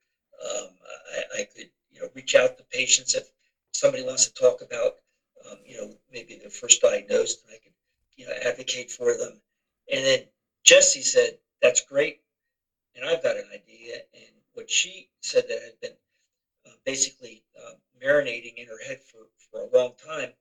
Um, 0.43 0.71
I, 1.13 1.41
I 1.41 1.45
could, 1.55 1.69
you 1.91 2.01
know, 2.01 2.11
reach 2.15 2.35
out 2.35 2.57
to 2.57 2.65
patients 2.65 3.15
if 3.15 3.31
somebody 3.73 4.03
wants 4.03 4.27
to 4.27 4.33
talk 4.35 4.61
about, 4.61 4.97
um, 5.49 5.59
you 5.65 5.77
know, 5.77 5.95
maybe 6.11 6.37
they're 6.37 6.51
first 6.51 6.81
diagnosed, 6.81 7.43
and 7.45 7.53
I 7.55 7.59
can, 7.59 7.73
you 8.17 8.27
know, 8.27 8.33
advocate 8.33 8.91
for 8.91 9.17
them. 9.17 9.41
And 9.91 10.05
then 10.05 10.29
Jesse 10.65 11.03
said, 11.03 11.39
"That's 11.63 11.81
great," 11.81 12.21
and 12.95 13.05
I've 13.05 13.23
got 13.23 13.37
an 13.37 13.49
idea. 13.53 14.03
And 14.15 14.33
what 14.53 14.71
she 14.71 15.09
said 15.23 15.49
that 15.49 15.63
had 15.63 15.81
been 15.81 15.97
uh, 16.67 16.75
basically 16.85 17.43
uh, 17.59 17.73
marinating 18.03 18.55
in 18.57 18.67
her 18.67 18.79
head 18.79 19.01
for 19.03 19.27
for 19.51 19.63
a 19.63 19.77
long 19.77 19.95
time 19.95 20.33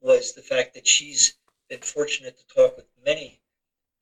was 0.00 0.32
the 0.32 0.42
fact 0.42 0.74
that 0.74 0.86
she's 0.86 1.34
been 1.68 1.80
fortunate 1.80 2.36
to 2.36 2.54
talk 2.54 2.76
with 2.76 2.86
many 3.04 3.40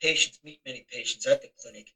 patients, 0.00 0.38
meet 0.42 0.60
many 0.64 0.84
patients 0.90 1.26
at 1.26 1.40
the 1.42 1.48
clinic, 1.60 1.92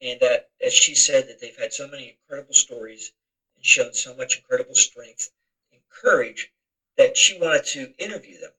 and 0.00 0.20
that, 0.20 0.48
as 0.60 0.72
she 0.72 0.94
said, 0.94 1.26
that 1.28 1.40
they've 1.40 1.56
had 1.56 1.72
so 1.72 1.86
many 1.86 2.08
incredible 2.08 2.54
stories 2.54 3.10
and 3.56 3.64
shown 3.64 3.92
so 3.92 4.14
much 4.14 4.36
incredible 4.36 4.74
strength 4.74 5.28
courage 6.00 6.50
that 6.96 7.16
she 7.16 7.38
wanted 7.38 7.64
to 7.64 7.92
interview 7.98 8.38
them 8.38 8.50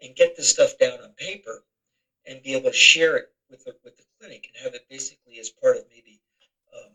and 0.00 0.14
get 0.14 0.36
this 0.36 0.48
stuff 0.48 0.76
down 0.78 1.00
on 1.00 1.10
paper 1.16 1.62
and 2.26 2.42
be 2.42 2.54
able 2.54 2.70
to 2.70 2.76
share 2.76 3.16
it 3.16 3.30
with 3.50 3.64
the, 3.64 3.74
with 3.84 3.96
the 3.96 4.04
clinic 4.18 4.48
and 4.52 4.62
have 4.62 4.74
it 4.74 4.84
basically 4.88 5.38
as 5.38 5.48
part 5.50 5.76
of 5.76 5.84
maybe 5.90 6.18
um, 6.74 6.90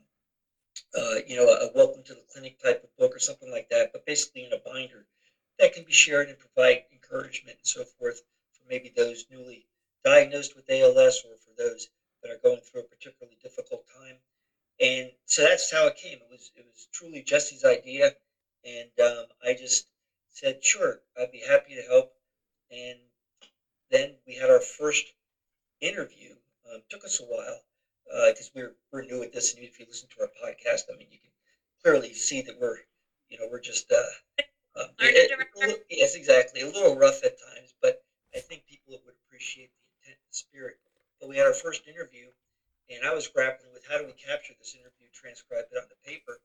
uh, 0.97 1.15
you 1.25 1.35
know 1.35 1.47
a, 1.47 1.69
welcome 1.73 2.03
to 2.03 2.13
the 2.13 2.23
clinic 2.31 2.57
type 2.59 2.81
of 2.83 2.95
book 2.97 3.15
or 3.15 3.19
something 3.19 3.51
like 3.51 3.67
that, 3.69 3.91
but 3.91 4.05
basically 4.05 4.45
in 4.45 4.53
a 4.53 4.57
binder 4.57 5.05
that 5.59 5.73
can 5.73 5.83
be 5.83 5.93
shared 5.93 6.27
and 6.29 6.37
provide 6.37 6.83
encouragement 6.91 7.57
and 7.57 7.67
so 7.67 7.83
forth 7.83 8.21
for 8.51 8.63
maybe 8.69 8.91
those 8.95 9.25
newly 9.29 9.65
diagnosed 10.03 10.55
with 10.55 10.69
ALS 10.69 11.23
or 11.25 11.35
for 11.37 11.51
those 11.57 11.87
that 12.21 12.31
are 12.31 12.37
going 12.37 12.59
through 12.59 12.81
a 12.81 12.83
particularly 12.83 13.37
difficult 13.41 13.83
time. 13.95 14.15
And 14.79 15.11
so 15.25 15.41
that's 15.41 15.71
how 15.71 15.87
it 15.87 15.95
came. 15.95 16.19
It 16.19 16.27
was 16.29 16.51
it 16.55 16.65
was 16.71 16.87
truly 16.91 17.21
Jesse's 17.21 17.63
idea, 17.63 18.11
and 18.67 18.89
um, 19.01 19.25
I 19.43 19.53
just 19.53 19.87
said, 20.29 20.63
sure, 20.63 20.99
I'd 21.17 21.31
be 21.31 21.41
happy 21.41 21.75
to 21.75 21.83
help. 21.83 22.11
And 22.71 22.99
then 23.89 24.17
we 24.25 24.35
had 24.35 24.49
our 24.49 24.61
first 24.61 25.13
interview. 25.81 26.35
Um, 26.71 26.81
took 26.89 27.05
us 27.05 27.19
a 27.19 27.23
while 27.23 27.61
because 28.27 28.51
we're 28.53 28.73
we're 28.91 29.01
new 29.01 29.23
at 29.23 29.31
this, 29.33 29.53
and 29.53 29.63
if 29.63 29.79
you 29.79 29.85
listen 29.87 30.07
to 30.09 30.21
our 30.21 30.29
podcast, 30.41 30.83
I 30.91 30.95
mean, 30.97 31.07
you 31.11 31.19
can 31.19 31.31
clearly 31.83 32.13
see 32.13 32.41
that 32.41 32.57
we're 32.59 32.77
you 33.29 33.37
know 33.37 33.47
we're 33.49 33.59
just 33.59 33.91
uh, 33.91 34.03
um, 34.75 34.87
it- 34.99 35.29
to 35.29 35.33
a 35.33 35.37
remember. 35.37 35.45
little- 35.55 35.85
yes, 35.89 36.15
exactly, 36.15 36.61
a 36.61 36.67
little 36.67 36.95
rough 36.95 37.23
at 37.23 37.37
times, 37.39 37.73
but 37.81 37.99
I 38.35 38.39
think 38.39 38.65
people 38.65 38.99
would 39.05 39.15
appreciate 39.25 39.71
the 39.71 39.83
intent 40.09 40.19
and 40.25 40.35
spirit. 40.35 40.77
But 41.19 41.29
we 41.29 41.37
had 41.37 41.47
our 41.47 41.53
first 41.53 41.87
interview, 41.87 42.31
and 42.89 43.05
I 43.05 43.11
was 43.13 43.27
grappling 43.27 43.71
with 43.73 43.85
how 43.85 43.97
do 43.97 44.05
we 44.05 44.13
capture 44.13 44.53
this 44.59 44.75
interview, 44.75 45.07
transcribe 45.13 45.65
it 45.71 45.77
on 45.77 45.87
the 45.89 46.09
paper, 46.09 46.39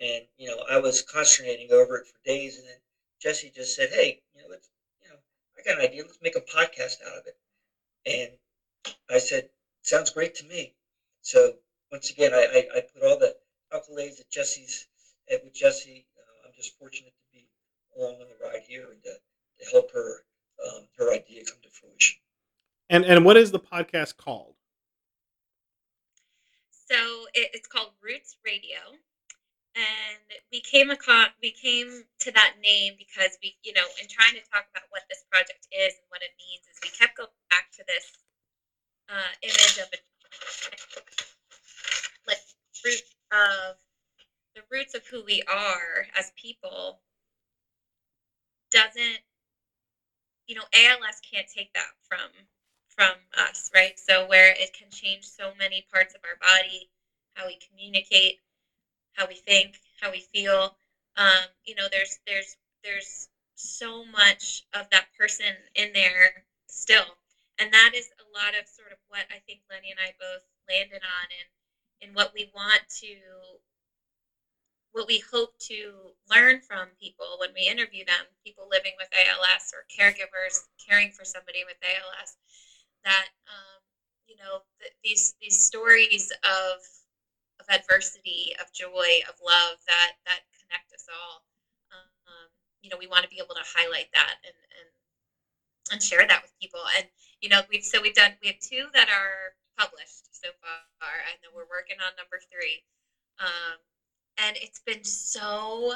and 0.00 0.24
you 0.36 0.48
know 0.48 0.64
I 0.68 0.78
was 0.78 1.02
consternating 1.02 1.72
over 1.72 1.98
it 1.98 2.06
for 2.06 2.18
days, 2.24 2.58
and 2.58 2.66
then 2.66 2.76
Jesse 3.20 3.50
just 3.54 3.74
said, 3.74 3.90
"Hey, 3.90 4.20
you 4.34 4.42
know, 4.42 4.48
let's, 4.50 4.68
you 5.02 5.08
know, 5.08 5.16
I 5.58 5.62
got 5.62 5.78
an 5.78 5.84
idea. 5.84 6.02
Let's 6.02 6.20
make 6.22 6.36
a 6.36 6.40
podcast 6.40 7.02
out 7.06 7.18
of 7.18 7.26
it." 7.26 7.36
And 8.04 8.32
I 9.10 9.18
said, 9.18 9.48
"Sounds 9.82 10.10
great 10.10 10.34
to 10.36 10.44
me." 10.44 10.74
So 11.22 11.56
once 11.90 12.10
again, 12.10 12.32
I, 12.34 12.66
I, 12.74 12.78
I 12.78 12.80
put 12.80 13.02
all 13.02 13.18
the 13.18 13.36
accolades 13.72 14.20
at 14.20 14.30
Jesse's 14.30 14.86
at 15.30 15.42
with 15.42 15.54
Jesse. 15.54 16.06
Uh, 16.16 16.46
I'm 16.46 16.52
just 16.54 16.78
fortunate 16.78 17.12
to 17.12 17.36
be 17.38 17.46
along 17.96 18.20
on 18.20 18.28
the 18.28 18.36
ride 18.44 18.62
here 18.66 18.90
and 18.90 19.02
to, 19.04 19.14
to 19.60 19.70
help 19.70 19.92
her 19.92 20.24
um, 20.66 20.86
her 20.98 21.12
idea 21.12 21.44
come 21.44 21.58
to 21.62 21.70
fruition. 21.70 22.16
And 22.88 23.04
and 23.04 23.24
what 23.24 23.36
is 23.36 23.50
the 23.50 23.60
podcast 23.60 24.16
called? 24.16 24.54
So 26.88 27.26
it, 27.34 27.50
it's 27.52 27.66
called 27.66 27.90
Roots 28.00 28.36
Radio, 28.44 28.98
and 29.76 30.18
we 30.52 30.60
came 30.60 30.90
across 30.90 31.28
we 31.42 31.52
came 31.52 32.04
to 32.20 32.32
that 32.32 32.54
name 32.62 32.94
because 32.98 33.38
we, 33.42 33.54
you 33.64 33.72
know, 33.74 33.86
in 34.00 34.08
trying 34.08 34.34
to 34.34 34.40
talk 34.52 34.64
about 34.74 34.84
what 34.90 35.02
this 35.10 35.24
project 35.30 35.68
is 35.72 35.94
and 35.94 36.06
what 36.08 36.22
it 36.22 36.32
means, 36.38 36.62
is 36.70 36.78
we 36.82 36.90
kept 36.90 37.16
going 37.16 37.28
back 37.50 37.68
to 37.72 37.84
this 37.88 38.12
uh, 39.08 39.32
image 39.42 39.78
of 39.78 39.88
a 39.92 39.98
like 42.26 42.38
root 42.84 43.02
of 43.32 43.76
the 44.54 44.62
roots 44.70 44.94
of 44.94 45.06
who 45.06 45.24
we 45.24 45.42
are 45.48 46.06
as 46.16 46.32
people 46.36 46.98
doesn't 48.70 49.20
you 50.46 50.54
know 50.54 50.64
als 50.74 51.20
can't 51.30 51.46
take 51.48 51.72
that 51.74 51.90
from 52.08 52.30
from 52.88 53.16
us 53.36 53.70
right? 53.74 53.98
So 53.98 54.26
where 54.26 54.52
it 54.58 54.72
can 54.72 54.90
change 54.90 55.24
so 55.24 55.52
many 55.58 55.84
parts 55.92 56.14
of 56.14 56.22
our 56.24 56.36
body 56.40 56.88
how 57.34 57.46
we 57.46 57.58
communicate 57.68 58.36
how 59.16 59.26
we 59.26 59.36
think 59.36 59.78
how 60.00 60.10
we 60.10 60.20
feel. 60.32 60.74
Um, 61.16 61.46
you 61.64 61.74
know 61.74 61.88
there's 61.90 62.18
there's 62.26 62.56
there's 62.84 63.28
so 63.56 64.04
much 64.04 64.62
of 64.74 64.88
that 64.90 65.06
person 65.18 65.54
in 65.74 65.92
there 65.94 66.44
still. 66.68 67.16
And 67.58 67.72
that 67.72 67.92
is 67.94 68.10
a 68.20 68.38
lot 68.38 68.54
of 68.58 68.68
sort 68.68 68.92
of 68.92 68.98
what 69.08 69.26
i 69.30 69.38
think 69.46 69.60
lenny 69.70 69.90
and 69.90 70.00
i 70.00 70.12
both 70.20 70.42
landed 70.68 71.02
on 71.02 71.26
and 71.40 71.48
and 72.02 72.14
what 72.14 72.32
we 72.34 72.50
want 72.54 72.82
to 73.00 73.58
what 74.92 75.06
we 75.06 75.18
hope 75.18 75.52
to 75.58 76.12
learn 76.30 76.60
from 76.60 76.88
people 77.00 77.36
when 77.38 77.50
we 77.54 77.68
interview 77.68 78.04
them 78.04 78.24
people 78.44 78.68
living 78.70 78.92
with 78.98 79.08
als 79.12 79.72
or 79.74 79.84
caregivers 79.92 80.60
caring 80.86 81.10
for 81.10 81.24
somebody 81.24 81.64
with 81.64 81.76
als 81.84 82.36
that 83.04 83.28
um, 83.48 83.80
you 84.26 84.36
know 84.36 84.60
th- 84.80 84.92
these 85.04 85.34
these 85.40 85.62
stories 85.64 86.32
of 86.44 86.80
of 87.68 87.74
adversity 87.74 88.52
of 88.60 88.72
joy 88.72 89.20
of 89.28 89.34
love 89.44 89.76
that 89.86 90.12
that 90.26 90.40
connect 90.60 90.92
us 90.92 91.06
all. 91.12 91.42
Um, 91.92 92.48
you 92.82 92.90
know 92.90 92.96
we 92.96 93.06
want 93.06 93.22
to 93.24 93.28
be 93.28 93.38
able 93.38 93.54
to 93.54 93.62
highlight 93.64 94.08
that 94.14 94.36
and 94.44 94.54
and 94.78 94.88
and 95.92 96.02
share 96.02 96.26
that 96.26 96.42
with 96.42 96.52
people. 96.60 96.82
And 96.96 97.06
you 97.40 97.48
know 97.48 97.62
we've 97.70 97.82
so 97.84 98.00
we've 98.00 98.14
done 98.14 98.32
we 98.40 98.48
have 98.48 98.58
two 98.58 98.88
that 98.94 99.08
are 99.08 99.52
published 99.78 100.28
so 100.32 100.50
far 100.62 101.12
and 101.28 101.38
then 101.42 101.50
we're 101.54 101.68
working 101.70 101.96
on 102.00 102.12
number 102.16 102.38
three. 102.52 102.82
Um, 103.38 103.78
and 104.38 104.56
it's 104.60 104.80
been 104.80 105.04
so 105.04 105.94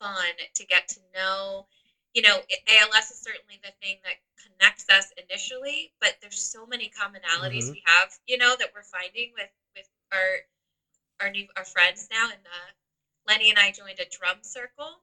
fun 0.00 0.32
to 0.54 0.64
get 0.66 0.88
to 0.88 1.00
know 1.14 1.66
you 2.14 2.22
know 2.22 2.42
als 2.68 3.10
is 3.10 3.18
certainly 3.20 3.58
the 3.62 3.72
thing 3.82 3.96
that 4.04 4.16
connects 4.42 4.88
us 4.90 5.12
initially 5.16 5.90
but 6.00 6.14
there's 6.20 6.42
so 6.42 6.66
many 6.66 6.88
commonalities 6.88 7.66
Mhm. 7.68 7.72
we 7.72 7.82
have 7.86 8.10
you 8.26 8.36
know 8.36 8.54
that 8.58 8.72
we're 8.74 8.82
finding 8.82 9.32
with 9.34 9.50
with 9.76 9.88
our 10.12 10.40
our 11.20 11.30
new 11.30 11.46
our 11.56 11.64
friends 11.64 12.08
now 12.10 12.28
and 12.30 12.40
uh, 12.46 12.70
lenny 13.26 13.50
and 13.50 13.58
i 13.58 13.70
joined 13.70 13.98
a 13.98 14.06
drum 14.10 14.38
circle 14.42 15.00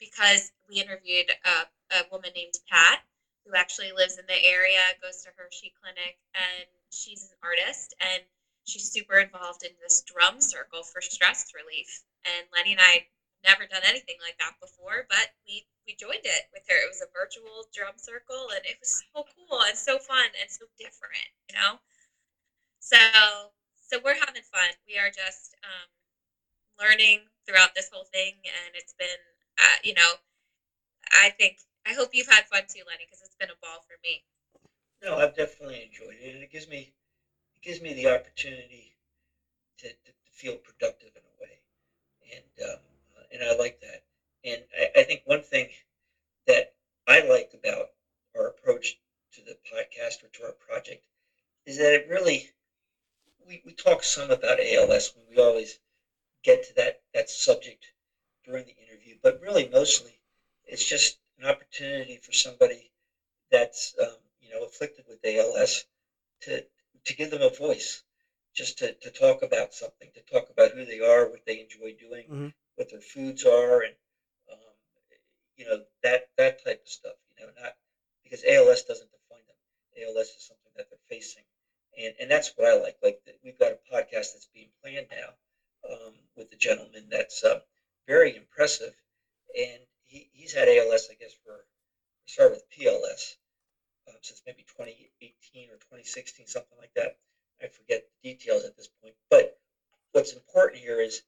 because 0.00 0.50
we 0.68 0.76
interviewed 0.76 1.30
a, 1.44 1.66
a 1.90 2.04
woman 2.10 2.30
named 2.34 2.54
pat 2.70 3.00
who 3.44 3.54
actually 3.54 3.92
lives 3.92 4.16
in 4.18 4.24
the 4.28 4.44
area 4.44 4.80
goes 5.02 5.22
to 5.22 5.30
hershey 5.36 5.72
clinic 5.80 6.14
and 6.34 6.66
she's 6.90 7.22
an 7.24 7.36
artist 7.42 7.94
and 8.00 8.22
she's 8.66 8.90
super 8.90 9.18
involved 9.18 9.62
in 9.62 9.72
this 9.82 10.02
drum 10.02 10.40
circle 10.40 10.82
for 10.82 11.00
stress 11.00 11.44
relief. 11.54 12.02
And 12.24 12.46
lenny 12.54 12.72
and 12.72 12.80
i 12.80 13.00
never 13.44 13.64
done 13.66 13.82
anything 13.84 14.16
like 14.20 14.36
that 14.38 14.52
before 14.60 15.04
but 15.08 15.28
we 15.46 15.62
we 15.86 15.94
joined 15.94 16.24
it 16.24 16.44
with 16.52 16.62
her. 16.68 16.76
It 16.84 16.88
was 16.88 17.00
a 17.00 17.08
virtual 17.12 17.64
drum 17.74 17.94
circle 17.96 18.50
and 18.54 18.60
it 18.64 18.76
was 18.80 19.02
so 19.14 19.24
cool 19.24 19.62
and 19.62 19.76
so 19.76 19.98
fun 19.98 20.28
and 20.38 20.50
so 20.50 20.66
different 20.78 21.28
you 21.48 21.58
know? 21.58 21.78
So 22.80 23.52
so 23.88 23.98
we're 24.04 24.16
having 24.16 24.42
fun 24.42 24.70
we 24.86 24.98
are 24.98 25.10
just 25.10 25.54
um, 25.64 25.88
learning 26.78 27.20
throughout 27.46 27.70
this 27.74 27.88
whole 27.92 28.06
thing 28.12 28.34
and 28.44 28.74
it's 28.74 28.94
been 28.98 29.18
uh, 29.58 29.76
you 29.82 29.92
know 29.94 30.14
i 31.12 31.30
think 31.38 31.56
i 31.86 31.92
hope 31.92 32.10
you've 32.12 32.26
had 32.26 32.44
fun 32.46 32.62
too 32.68 32.82
lenny 32.86 33.04
because 33.06 33.22
it's 33.22 33.36
been 33.36 33.50
a 33.50 33.58
ball 33.62 33.80
for 33.86 33.96
me 34.02 34.22
No, 35.02 35.16
I've 35.18 35.34
definitely 35.34 35.82
enjoyed 35.84 36.16
it, 36.20 36.34
and 36.34 36.42
it 36.42 36.50
gives 36.50 36.68
me 36.68 36.92
it 37.54 37.62
gives 37.62 37.80
me 37.80 37.92
the 37.94 38.08
opportunity 38.08 38.96
to, 39.78 39.88
to, 39.88 40.12
feel 40.32 40.56
productive 40.56 41.10
in 41.16 41.22
a 41.22 41.42
way, 41.42 41.60
and 42.32 42.70
um, 42.70 42.78
and 43.32 43.42
I 43.42 43.54
like 43.54 43.80
that. 43.80 44.02
And 44.44 44.62
I, 44.78 45.00
I 45.00 45.02
think 45.02 45.22
one 45.24 45.42
thing 45.42 45.68
that 46.46 46.72
I 47.08 47.20
like 47.20 47.50
about 47.54 47.90
our 48.36 48.46
approach 48.48 48.98
to 49.34 49.42
the 49.42 49.56
podcast 49.72 50.22
or 50.22 50.28
to 50.34 50.44
our 50.44 50.52
project 50.52 51.04
is 51.66 51.78
that 51.78 51.92
it 51.92 52.08
really 52.08 52.50
we, 53.48 53.62
we 53.64 53.72
talk 53.74 54.04
some 54.04 54.30
about 54.30 54.60
ALS 54.60 55.12
when 55.16 55.26
we 55.28 55.38
always 55.42 55.80
get 56.44 56.64
to 56.64 56.74
that 56.74 57.00
that 57.14 57.30
subject 57.30 57.92
during 58.44 58.66
the 58.66 58.76
interview, 58.76 59.16
but 59.22 59.40
really 59.40 59.68
mostly 59.68 60.20
it's 60.66 60.84
just 60.88 61.18
an 61.38 61.46
opportunity 61.46 62.18
for 62.18 62.32
somebody 62.32 62.92
that's 63.50 63.94
um, 64.00 64.16
you 64.40 64.50
know 64.50 64.64
afflicted 64.64 65.06
with 65.08 65.18
ALS 65.24 65.84
to 66.42 66.62
to 67.04 67.14
give 67.14 67.30
them 67.30 67.42
a 67.42 67.50
voice, 67.50 68.02
just 68.54 68.78
to, 68.78 68.92
to 68.94 69.10
talk 69.10 69.42
about 69.42 69.74
something, 69.74 70.10
to 70.14 70.20
talk 70.22 70.50
about 70.50 70.72
who 70.72 70.84
they 70.84 71.00
are, 71.00 71.26
what 71.28 71.44
they 71.46 71.60
enjoy 71.60 71.92
doing, 71.92 72.26
Mhm. 72.28 72.52
what 72.76 72.90
their 72.90 73.00
foods 73.00 73.44
are, 73.44 73.82
and 73.82 73.94
um, 74.50 74.58
you 75.56 75.64
know 75.66 75.84
that 76.02 76.28
that 76.36 76.62
type 76.64 76.80
of 76.82 76.88
stuff. 76.90 77.14
You 77.36 77.46
know, 77.46 77.52
not 77.60 77.74
because 78.22 78.44
ALS 78.44 78.82
doesn't 78.82 79.10
define 79.10 79.44
them. 79.46 79.56
ALS 80.04 80.28
is 80.36 80.42
something 80.44 80.72
that 80.76 80.88
they're 80.90 80.98
facing, 81.08 81.44
and 81.96 82.14
and 82.20 82.30
that's 82.30 82.52
what 82.56 82.68
I 82.68 82.74
like. 82.74 82.96
Like 83.02 83.20
that 83.26 83.36
we've 83.42 83.58
got 83.58 83.72
a 83.72 83.78
podcast 83.92 84.32
that's 84.32 84.48
being 84.54 84.70
planned 84.82 85.08
now 85.10 85.34
um, 85.88 86.14
with 86.36 86.50
the 86.50 86.56
gentleman 86.56 87.08
that's 87.10 87.44
uh, 87.44 87.60
very 88.06 88.36
impressive, 88.36 88.94
and 89.56 89.80
he, 90.04 90.28
he's 90.32 90.52
had 90.52 90.68
ALS, 90.68 91.08
I 91.10 91.14
guess, 91.14 91.32
for 91.44 91.64
start 92.26 92.50
with 92.52 92.64
PLS 92.70 93.36
um, 94.08 94.16
since 94.22 94.42
maybe 94.46 94.62
2018 94.62 95.70
or 95.70 95.76
2016, 95.76 96.46
something 96.46 96.78
like 96.78 96.92
that. 96.94 97.16
I 97.62 97.66
forget 97.68 98.02
the 98.22 98.30
details 98.32 98.64
at 98.64 98.76
this 98.76 98.88
point, 99.02 99.14
but 99.30 99.58
what's 100.12 100.32
important 100.32 100.82
here 100.82 101.00
is 101.00 101.22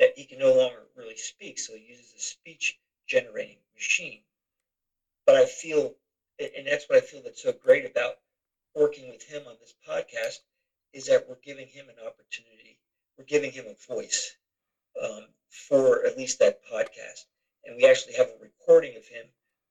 that 0.00 0.12
he 0.16 0.24
can 0.24 0.38
no 0.38 0.52
longer 0.52 0.86
really 0.96 1.16
speak, 1.16 1.58
so 1.58 1.74
he 1.74 1.82
uses 1.82 2.12
a 2.14 2.20
speech 2.20 2.76
generating 3.06 3.58
machine. 3.74 4.20
But 5.26 5.36
I 5.36 5.44
feel, 5.46 5.94
and 6.38 6.66
that's 6.66 6.88
what 6.88 6.96
I 6.96 7.00
feel 7.00 7.20
that's 7.22 7.42
so 7.42 7.52
great 7.52 7.84
about 7.84 8.18
working 8.74 9.08
with 9.10 9.22
him 9.22 9.46
on 9.46 9.56
this 9.60 9.74
podcast, 9.86 10.40
is 10.92 11.06
that 11.06 11.28
we're 11.28 11.36
giving 11.42 11.66
him 11.68 11.88
an 11.88 11.98
opportunity, 12.04 12.78
we're 13.18 13.24
giving 13.24 13.50
him 13.52 13.66
a 13.66 13.74
voice 13.92 14.36
um, 15.00 15.28
for 15.50 16.04
at 16.06 16.16
least 16.16 16.38
that 16.40 16.64
podcast. 16.64 17.24
And 17.64 17.76
we 17.76 17.86
actually 17.86 18.14
have 18.14 18.28
a 18.28 18.36
recording 18.40 18.96
of 18.96 19.06
him 19.06 19.26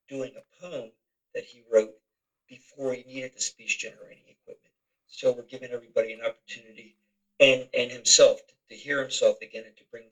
doing 0.08 0.36
a 0.36 0.62
poem 0.66 0.92
that 1.34 1.46
he 1.46 1.64
wrote 1.70 1.96
before 2.48 2.94
he 2.94 3.04
needed 3.04 3.34
the 3.34 3.42
speech 3.42 3.80
generating 3.80 4.24
equipment. 4.28 4.74
So 5.08 5.32
we're 5.32 5.44
giving 5.44 5.72
everybody 5.72 6.14
an 6.14 6.22
opportunity 6.22 6.96
and 7.40 7.68
and 7.74 7.92
himself 7.92 8.46
to, 8.48 8.54
to 8.70 8.76
hear 8.76 9.02
himself 9.02 9.42
again 9.42 9.66
and 9.66 9.76
to 9.78 9.84
bring 9.92 10.06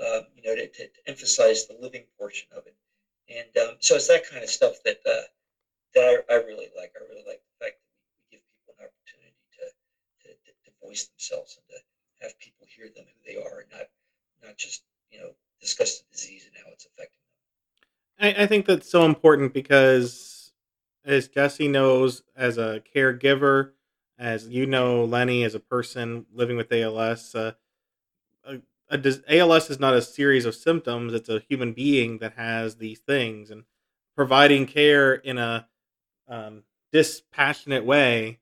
um, 0.00 0.26
you 0.34 0.42
know 0.42 0.54
to, 0.54 0.66
to, 0.66 0.86
to 0.86 1.00
emphasize 1.06 1.66
the 1.66 1.74
living 1.74 2.04
portion 2.18 2.48
of 2.52 2.66
it. 2.66 2.74
And 3.28 3.56
um, 3.58 3.76
so 3.80 3.96
it's 3.96 4.08
that 4.08 4.28
kind 4.28 4.42
of 4.42 4.50
stuff 4.50 4.82
that 4.84 4.98
uh, 5.06 5.22
that 5.94 6.22
I, 6.30 6.34
I 6.34 6.36
really 6.38 6.68
like. 6.76 6.92
I 6.98 7.04
really 7.04 7.24
like 7.26 7.40
the 7.40 7.64
fact 7.64 7.76
that 7.76 7.90
we 8.30 8.36
give 8.36 8.40
people 8.52 8.74
an 8.78 8.86
opportunity 8.86 9.36
to 9.58 10.28
to, 10.28 10.34
to, 10.34 10.52
to 10.64 10.70
voice 10.82 11.04
themselves 11.04 11.56
and 11.58 11.66
to 11.76 11.82
have 12.20 12.38
people 12.38 12.66
hear 12.68 12.88
them 12.94 13.04
who 13.06 13.32
they 13.32 13.36
are 13.40 13.60
and 13.60 13.70
not 13.70 13.86
not 14.42 14.56
just 14.56 14.82
you 15.10 15.20
know 15.20 15.34
discuss 15.60 15.98
the 15.98 16.04
disease 16.12 16.46
and 16.46 16.56
how 16.64 16.70
it's 16.72 16.86
affecting 16.86 17.20
them. 18.18 18.21
I, 18.36 18.46
think 18.46 18.66
that's 18.66 18.90
so 18.90 19.04
important 19.04 19.52
because, 19.52 20.52
as 21.04 21.28
Jesse 21.28 21.68
knows, 21.68 22.22
as 22.36 22.58
a 22.58 22.82
caregiver, 22.94 23.72
as 24.18 24.48
you 24.48 24.66
know, 24.66 25.04
Lenny, 25.04 25.44
as 25.44 25.54
a 25.54 25.60
person 25.60 26.26
living 26.32 26.56
with 26.56 26.72
ALS, 26.72 27.34
uh, 27.34 27.52
a, 28.44 28.58
a, 28.90 29.38
ALS 29.38 29.70
is 29.70 29.80
not 29.80 29.94
a 29.94 30.02
series 30.02 30.44
of 30.44 30.54
symptoms; 30.54 31.14
it's 31.14 31.28
a 31.28 31.42
human 31.48 31.72
being 31.72 32.18
that 32.18 32.34
has 32.34 32.76
these 32.76 33.00
things, 33.00 33.50
and 33.50 33.64
providing 34.16 34.66
care 34.66 35.14
in 35.14 35.38
a 35.38 35.66
um, 36.28 36.62
dispassionate 36.92 37.84
way 37.84 38.38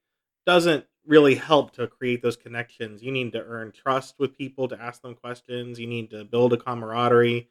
doesn't 0.47 0.85
really 1.07 1.35
help 1.35 1.73
to 1.73 1.87
create 1.87 2.23
those 2.23 2.37
connections. 2.37 3.03
You 3.03 3.13
need 3.13 3.33
to 3.33 3.43
earn 3.43 3.73
trust 3.73 4.17
with 4.19 4.37
people 4.37 4.69
to 4.69 4.81
ask 4.81 5.03
them 5.03 5.15
questions. 5.15 5.79
You 5.79 5.87
need 5.87 6.11
to 6.11 6.25
build 6.25 6.53
a 6.53 6.57
camaraderie. 6.57 7.49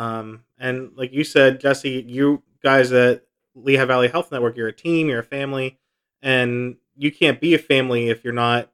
Um, 0.00 0.44
and 0.58 0.92
like 0.96 1.12
you 1.12 1.24
said, 1.24 1.60
Jesse, 1.60 2.02
you 2.08 2.42
guys 2.62 2.90
at 2.90 3.22
Lehigh 3.54 3.84
Valley 3.84 4.08
Health 4.08 4.32
Network, 4.32 4.56
you're 4.56 4.68
a 4.68 4.72
team, 4.72 5.08
you're 5.10 5.20
a 5.20 5.22
family, 5.22 5.78
and 6.22 6.76
you 6.96 7.12
can't 7.12 7.38
be 7.38 7.52
a 7.52 7.58
family 7.58 8.08
if 8.08 8.24
you're 8.24 8.32
not 8.32 8.70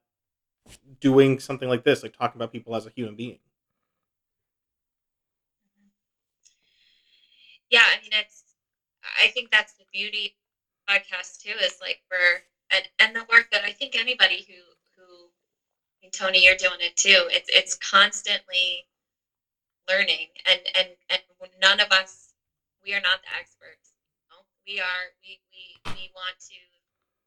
doing 1.00 1.40
something 1.40 1.68
like 1.68 1.82
this, 1.82 2.04
like 2.04 2.16
talking 2.16 2.38
about 2.38 2.52
people 2.52 2.76
as 2.76 2.86
a 2.86 2.90
human 2.90 3.16
being. 3.16 3.40
Yeah, 7.70 7.82
I 7.82 8.00
mean 8.00 8.12
it's 8.12 8.44
I 9.20 9.26
think 9.28 9.50
that's 9.50 9.72
the 9.72 9.84
beauty 9.92 10.36
podcast 10.88 11.42
too, 11.42 11.54
is 11.60 11.78
like 11.80 12.02
we're 12.08 12.44
and, 12.70 12.86
and 13.00 13.16
the 13.16 13.26
work 13.32 13.48
that 13.50 13.64
I 13.64 13.72
think 13.72 13.96
anybody 13.98 14.46
who 14.46 14.54
who 14.96 16.10
Tony, 16.12 16.44
you're 16.44 16.56
doing 16.56 16.78
it 16.78 16.96
too. 16.96 17.26
It's 17.32 17.48
it's 17.52 17.74
constantly 17.74 18.86
learning 19.88 20.28
and 20.46 20.60
and 20.74 20.88
and 21.10 21.20
none 21.60 21.80
of 21.80 21.90
us 21.90 22.34
we 22.82 22.94
are 22.94 23.02
not 23.02 23.22
the 23.22 23.32
experts 23.34 23.94
you 23.94 24.26
know? 24.30 24.42
we 24.66 24.80
are 24.80 25.12
we, 25.22 25.38
we 25.50 25.78
we 25.94 26.10
want 26.14 26.36
to 26.38 26.58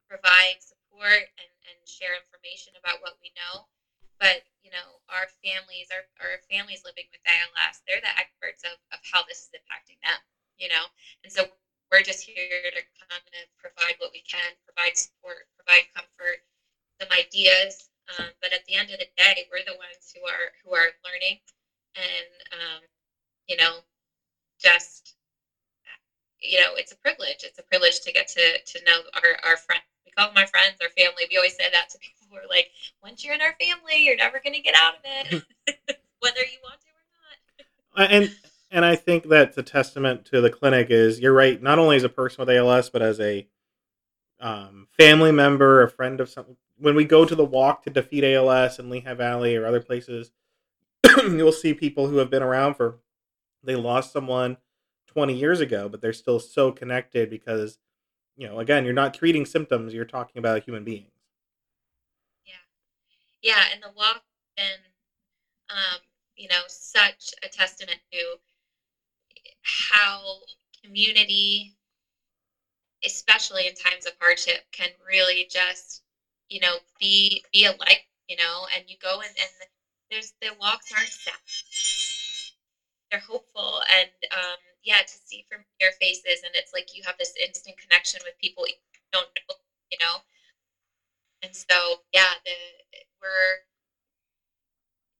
provide 0.08 0.60
support 0.60 1.28
and 1.40 1.52
and 1.68 1.78
share 1.88 2.16
information 2.16 2.72
about 2.76 3.00
what 3.00 3.16
we 3.22 3.32
know 3.36 3.66
but 4.20 4.44
you 4.62 4.70
know 4.70 5.00
our 5.08 5.26
families 5.42 5.88
our, 5.92 6.04
our 6.20 6.38
families 6.50 6.84
living 6.84 7.08
with 7.10 7.24
als 7.26 7.80
they're 7.86 8.02
the 8.04 8.14
experts 8.18 8.62
of, 8.64 8.76
of 8.92 9.00
how 9.08 9.24
this 9.24 9.48
is 9.48 9.50
impacting 9.56 9.98
them 10.04 10.20
you 10.58 10.68
know 10.68 10.84
and 11.24 11.32
so 11.32 11.48
we're 11.90 12.04
just 12.04 12.22
here 12.22 12.70
to 12.70 12.82
kind 13.00 13.22
of 13.34 13.44
provide 13.58 13.96
what 13.98 14.12
we 14.12 14.20
can 14.22 14.52
provide 14.68 14.96
support 14.96 15.48
provide 15.56 15.88
comfort 15.96 16.44
some 17.00 17.10
ideas 17.12 17.88
um, 18.18 18.30
but 18.42 18.52
at 18.52 18.64
the 18.66 18.74
end 18.74 18.90
of 18.90 18.98
the 18.98 19.08
day 19.16 19.46
we're 19.50 19.64
the 19.64 19.76
ones 19.78 20.12
who 20.14 20.22
are 20.26 20.52
who 20.62 20.74
are 20.74 20.92
learning 21.06 21.38
and 21.96 22.30
um, 22.52 22.82
you 23.48 23.56
know 23.56 23.78
just 24.58 25.14
you 26.40 26.58
know 26.58 26.74
it's 26.76 26.92
a 26.92 26.96
privilege 26.96 27.42
it's 27.42 27.58
a 27.58 27.62
privilege 27.64 28.00
to 28.00 28.12
get 28.12 28.28
to 28.28 28.58
to 28.64 28.84
know 28.84 29.00
our 29.14 29.50
our 29.50 29.56
friends 29.56 29.84
we 30.04 30.10
call 30.12 30.28
them 30.28 30.36
our 30.36 30.46
friends 30.46 30.76
our 30.80 30.88
family 30.90 31.24
we 31.30 31.36
always 31.36 31.56
say 31.56 31.68
that 31.70 31.88
to 31.90 31.98
people 32.00 32.26
who 32.30 32.36
are 32.36 32.48
like 32.48 32.70
once 33.02 33.24
you're 33.24 33.34
in 33.34 33.42
our 33.42 33.54
family 33.60 34.04
you're 34.04 34.16
never 34.16 34.40
going 34.42 34.54
to 34.54 34.60
get 34.60 34.74
out 34.74 34.94
of 34.94 35.00
it 35.04 35.44
whether 36.20 36.40
you 36.40 36.58
want 36.62 36.80
to 36.80 36.86
or 37.98 38.04
not 38.04 38.10
And 38.10 38.30
and 38.70 38.84
I 38.84 38.94
think 38.94 39.28
that's 39.28 39.58
a 39.58 39.62
testament 39.62 40.24
to 40.26 40.40
the 40.40 40.50
clinic. 40.50 40.88
Is 40.90 41.20
you're 41.20 41.32
right, 41.34 41.60
not 41.60 41.78
only 41.78 41.96
as 41.96 42.04
a 42.04 42.08
person 42.08 42.40
with 42.40 42.54
ALS, 42.54 42.88
but 42.88 43.02
as 43.02 43.18
a 43.18 43.46
um, 44.40 44.86
family 44.96 45.32
member, 45.32 45.82
a 45.82 45.90
friend 45.90 46.20
of 46.20 46.28
some. 46.28 46.56
When 46.78 46.94
we 46.94 47.04
go 47.04 47.24
to 47.24 47.34
the 47.34 47.44
walk 47.44 47.82
to 47.84 47.90
defeat 47.90 48.24
ALS 48.24 48.78
in 48.78 48.88
Lehigh 48.88 49.14
Valley 49.14 49.56
or 49.56 49.66
other 49.66 49.80
places, 49.80 50.30
you'll 51.18 51.52
see 51.52 51.74
people 51.74 52.08
who 52.08 52.16
have 52.16 52.30
been 52.30 52.42
around 52.42 52.74
for 52.74 52.98
they 53.62 53.76
lost 53.76 54.12
someone 54.12 54.56
20 55.08 55.34
years 55.34 55.60
ago, 55.60 55.88
but 55.88 56.00
they're 56.00 56.12
still 56.12 56.40
so 56.40 56.72
connected 56.72 57.30
because 57.30 57.78
you 58.36 58.48
know, 58.48 58.58
again, 58.58 58.84
you're 58.84 58.94
not 58.94 59.12
treating 59.14 59.44
symptoms, 59.44 59.92
you're 59.92 60.04
talking 60.06 60.38
about 60.38 60.64
human 60.64 60.84
beings. 60.84 61.12
yeah 62.46 62.54
Yeah, 63.42 63.64
and 63.72 63.82
the 63.82 63.90
walk 63.96 64.22
and 64.56 64.80
um, 65.70 66.00
you 66.36 66.48
know 66.48 66.62
such 66.68 67.34
a 67.42 67.48
testament 67.48 68.00
to 68.12 68.36
how 69.62 70.40
community 70.82 71.74
especially 73.04 73.66
in 73.66 73.74
times 73.74 74.06
of 74.06 74.12
hardship 74.20 74.60
can 74.72 74.90
really 75.06 75.46
just 75.50 76.02
you 76.48 76.60
know 76.60 76.78
be 76.98 77.42
be 77.52 77.64
a 77.64 77.72
light 77.72 78.00
you 78.28 78.36
know 78.36 78.66
and 78.74 78.84
you 78.88 78.96
go 79.00 79.20
and, 79.20 79.30
and 79.30 79.68
there's 80.10 80.32
the 80.42 80.52
walks 80.60 80.92
aren't 80.92 81.08
sad 81.10 81.34
they're 83.10 83.20
hopeful 83.20 83.82
and 83.90 84.10
um, 84.32 84.56
yeah 84.84 85.00
to 85.02 85.14
see 85.24 85.44
from 85.50 85.62
their 85.80 85.92
faces 85.92 86.42
and 86.44 86.54
it's 86.54 86.72
like 86.72 86.94
you 86.94 87.02
have 87.04 87.16
this 87.18 87.34
instant 87.42 87.76
connection 87.76 88.20
with 88.24 88.34
people 88.40 88.64
you 88.66 88.74
don't 89.12 89.28
know 89.48 89.54
you 89.90 89.98
know? 90.00 90.18
And 91.42 91.54
so 91.54 92.00
yeah 92.12 92.34
the 92.44 92.52
we're 93.22 93.62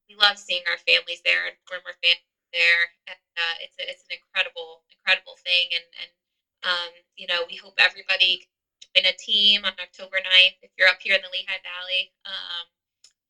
we 0.09 0.17
love 0.17 0.39
seeing 0.39 0.63
our 0.69 0.77
families 0.79 1.21
there 1.25 1.47
and 1.47 1.57
former 1.69 1.95
families 2.03 2.49
there 2.53 2.91
and 3.07 3.17
uh, 3.39 3.57
it's 3.63 3.77
a, 3.79 3.89
it's 3.91 4.05
an 4.11 4.19
incredible 4.19 4.83
incredible 4.91 5.37
thing 5.45 5.69
and 5.75 5.85
and 6.01 6.11
um, 6.63 6.91
you 7.17 7.27
know 7.27 7.45
we 7.49 7.57
hope 7.57 7.75
everybody 7.79 8.41
join 8.97 9.07
a 9.07 9.13
team 9.17 9.65
on 9.65 9.73
october 9.81 10.19
9th 10.19 10.59
if 10.63 10.71
you're 10.79 10.89
up 10.89 10.99
here 11.01 11.15
in 11.15 11.23
the 11.23 11.31
lehigh 11.33 11.63
valley. 11.63 12.11
Um, 12.27 12.67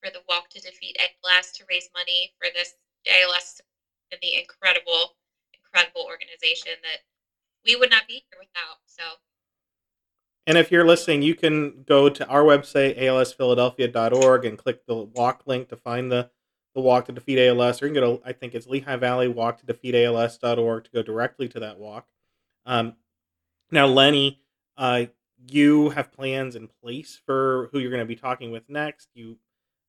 for 0.02 0.10
the 0.10 0.22
walk 0.28 0.48
to 0.50 0.60
defeat 0.60 0.96
als 1.00 1.52
to 1.52 1.64
raise 1.68 1.88
money 1.94 2.32
for 2.38 2.48
this 2.54 2.74
als 3.06 3.60
and 4.12 4.20
the 4.22 4.38
incredible 4.38 5.16
incredible 5.54 6.02
organization 6.02 6.72
that 6.82 7.00
we 7.64 7.76
would 7.76 7.90
not 7.90 8.06
be 8.08 8.24
here 8.30 8.38
without 8.38 8.78
so 8.86 9.04
And 10.46 10.58
if 10.58 10.72
you're 10.72 10.86
listening, 10.86 11.22
you 11.22 11.34
can 11.34 11.84
go 11.86 12.08
to 12.08 12.26
our 12.26 12.42
website, 12.42 12.98
alsphiladelphia.org, 12.98 14.44
and 14.44 14.58
click 14.58 14.84
the 14.86 14.96
walk 14.96 15.42
link 15.46 15.68
to 15.68 15.76
find 15.76 16.10
the 16.10 16.30
the 16.74 16.80
Walk 16.80 17.06
to 17.06 17.12
Defeat 17.12 17.38
ALS, 17.38 17.82
or 17.82 17.86
you 17.86 17.94
can 17.94 18.02
go 18.02 18.16
to, 18.16 18.28
I 18.28 18.32
think 18.32 18.54
it's 18.54 18.66
Lehigh 18.66 18.96
Valley 18.96 19.28
Walk 19.28 19.58
to 19.58 19.66
Defeat 19.66 19.94
ALS.org 19.94 20.84
to 20.84 20.90
go 20.90 21.02
directly 21.02 21.48
to 21.48 21.60
that 21.60 21.78
walk. 21.78 22.06
Um, 22.64 22.94
now, 23.70 23.86
Lenny, 23.86 24.40
uh, 24.76 25.06
you 25.48 25.90
have 25.90 26.12
plans 26.12 26.54
in 26.54 26.68
place 26.68 27.20
for 27.24 27.68
who 27.72 27.78
you're 27.78 27.90
going 27.90 28.00
to 28.02 28.06
be 28.06 28.16
talking 28.16 28.50
with 28.50 28.68
next. 28.68 29.08
You 29.14 29.38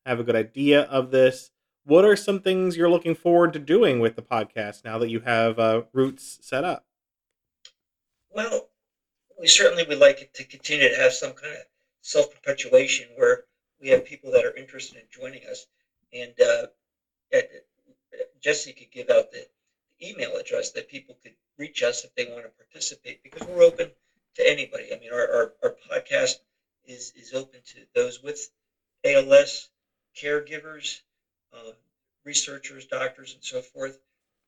have 0.06 0.20
a 0.20 0.24
good 0.24 0.36
idea 0.36 0.82
of 0.82 1.10
this. 1.10 1.50
What 1.84 2.04
are 2.04 2.16
some 2.16 2.40
things 2.40 2.76
you're 2.76 2.90
looking 2.90 3.14
forward 3.14 3.52
to 3.54 3.58
doing 3.58 4.00
with 4.00 4.16
the 4.16 4.22
podcast 4.22 4.84
now 4.84 4.98
that 4.98 5.10
you 5.10 5.20
have 5.20 5.58
uh, 5.58 5.82
roots 5.92 6.38
set 6.40 6.64
up? 6.64 6.86
Well, 8.30 8.68
we 9.40 9.48
certainly 9.48 9.84
would 9.88 9.98
like 9.98 10.20
it 10.20 10.32
to 10.34 10.44
continue 10.44 10.88
to 10.88 10.96
have 10.96 11.12
some 11.12 11.32
kind 11.32 11.52
of 11.54 11.62
self 12.00 12.32
perpetuation 12.32 13.08
where 13.16 13.44
we 13.80 13.88
have 13.88 14.04
people 14.04 14.30
that 14.32 14.44
are 14.44 14.56
interested 14.56 14.98
in 14.98 15.02
joining 15.10 15.42
us. 15.48 15.66
And 16.12 16.32
uh, 16.40 16.66
Jesse 18.40 18.72
could 18.72 18.90
give 18.92 19.10
out 19.10 19.32
the 19.32 19.46
email 20.00 20.36
address 20.36 20.70
that 20.72 20.88
people 20.88 21.16
could 21.22 21.34
reach 21.58 21.82
us 21.82 22.04
if 22.04 22.14
they 22.14 22.26
want 22.26 22.44
to 22.44 22.50
participate 22.50 23.22
because 23.22 23.46
we're 23.48 23.62
open 23.62 23.90
to 24.34 24.50
anybody. 24.50 24.92
I 24.94 24.98
mean, 24.98 25.12
our, 25.12 25.20
our, 25.20 25.52
our 25.62 25.76
podcast 25.90 26.36
is, 26.86 27.12
is 27.16 27.32
open 27.34 27.60
to 27.66 27.80
those 27.94 28.22
with 28.22 28.50
ALS, 29.04 29.68
caregivers, 30.16 31.00
um, 31.52 31.72
researchers, 32.24 32.84
doctors, 32.84 33.32
and 33.34 33.42
so 33.42 33.60
forth. 33.60 33.98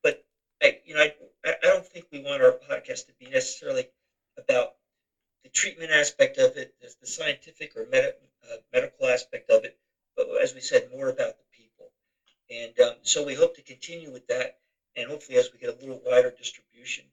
But 0.03 0.23
I, 0.63 0.79
you 0.85 0.95
know, 0.95 1.07
I, 1.45 1.55
I 1.63 1.67
don't 1.67 1.87
think 1.87 2.07
we 2.11 2.21
want 2.21 2.43
our 2.43 2.53
podcast 2.53 3.07
to 3.07 3.13
be 3.19 3.27
necessarily 3.27 3.87
about 4.37 4.75
the 5.43 5.51
treatment 5.51 5.91
aspect 5.91 6.39
of 6.39 6.57
it, 6.57 6.73
the, 6.81 6.93
the 7.01 7.07
scientific 7.07 7.77
or 7.77 7.85
med- 7.85 8.15
uh, 8.51 8.57
medical 8.73 9.07
aspect 9.07 9.51
of 9.51 9.65
it, 9.65 9.77
but 10.17 10.27
as 10.41 10.55
we 10.55 10.61
said, 10.61 10.89
more 10.91 11.09
about 11.09 11.37
the 11.37 11.45
people. 11.53 11.91
And 12.51 12.79
um, 12.81 12.95
so 13.03 13.23
we 13.23 13.35
hope 13.35 13.55
to 13.57 13.63
continue 13.63 14.11
with 14.11 14.27
that. 14.29 14.57
And 14.97 15.09
hopefully, 15.09 15.39
as 15.39 15.51
we 15.53 15.59
get 15.59 15.75
a 15.75 15.79
little 15.79 16.01
wider 16.05 16.31
distribution, 16.31 17.05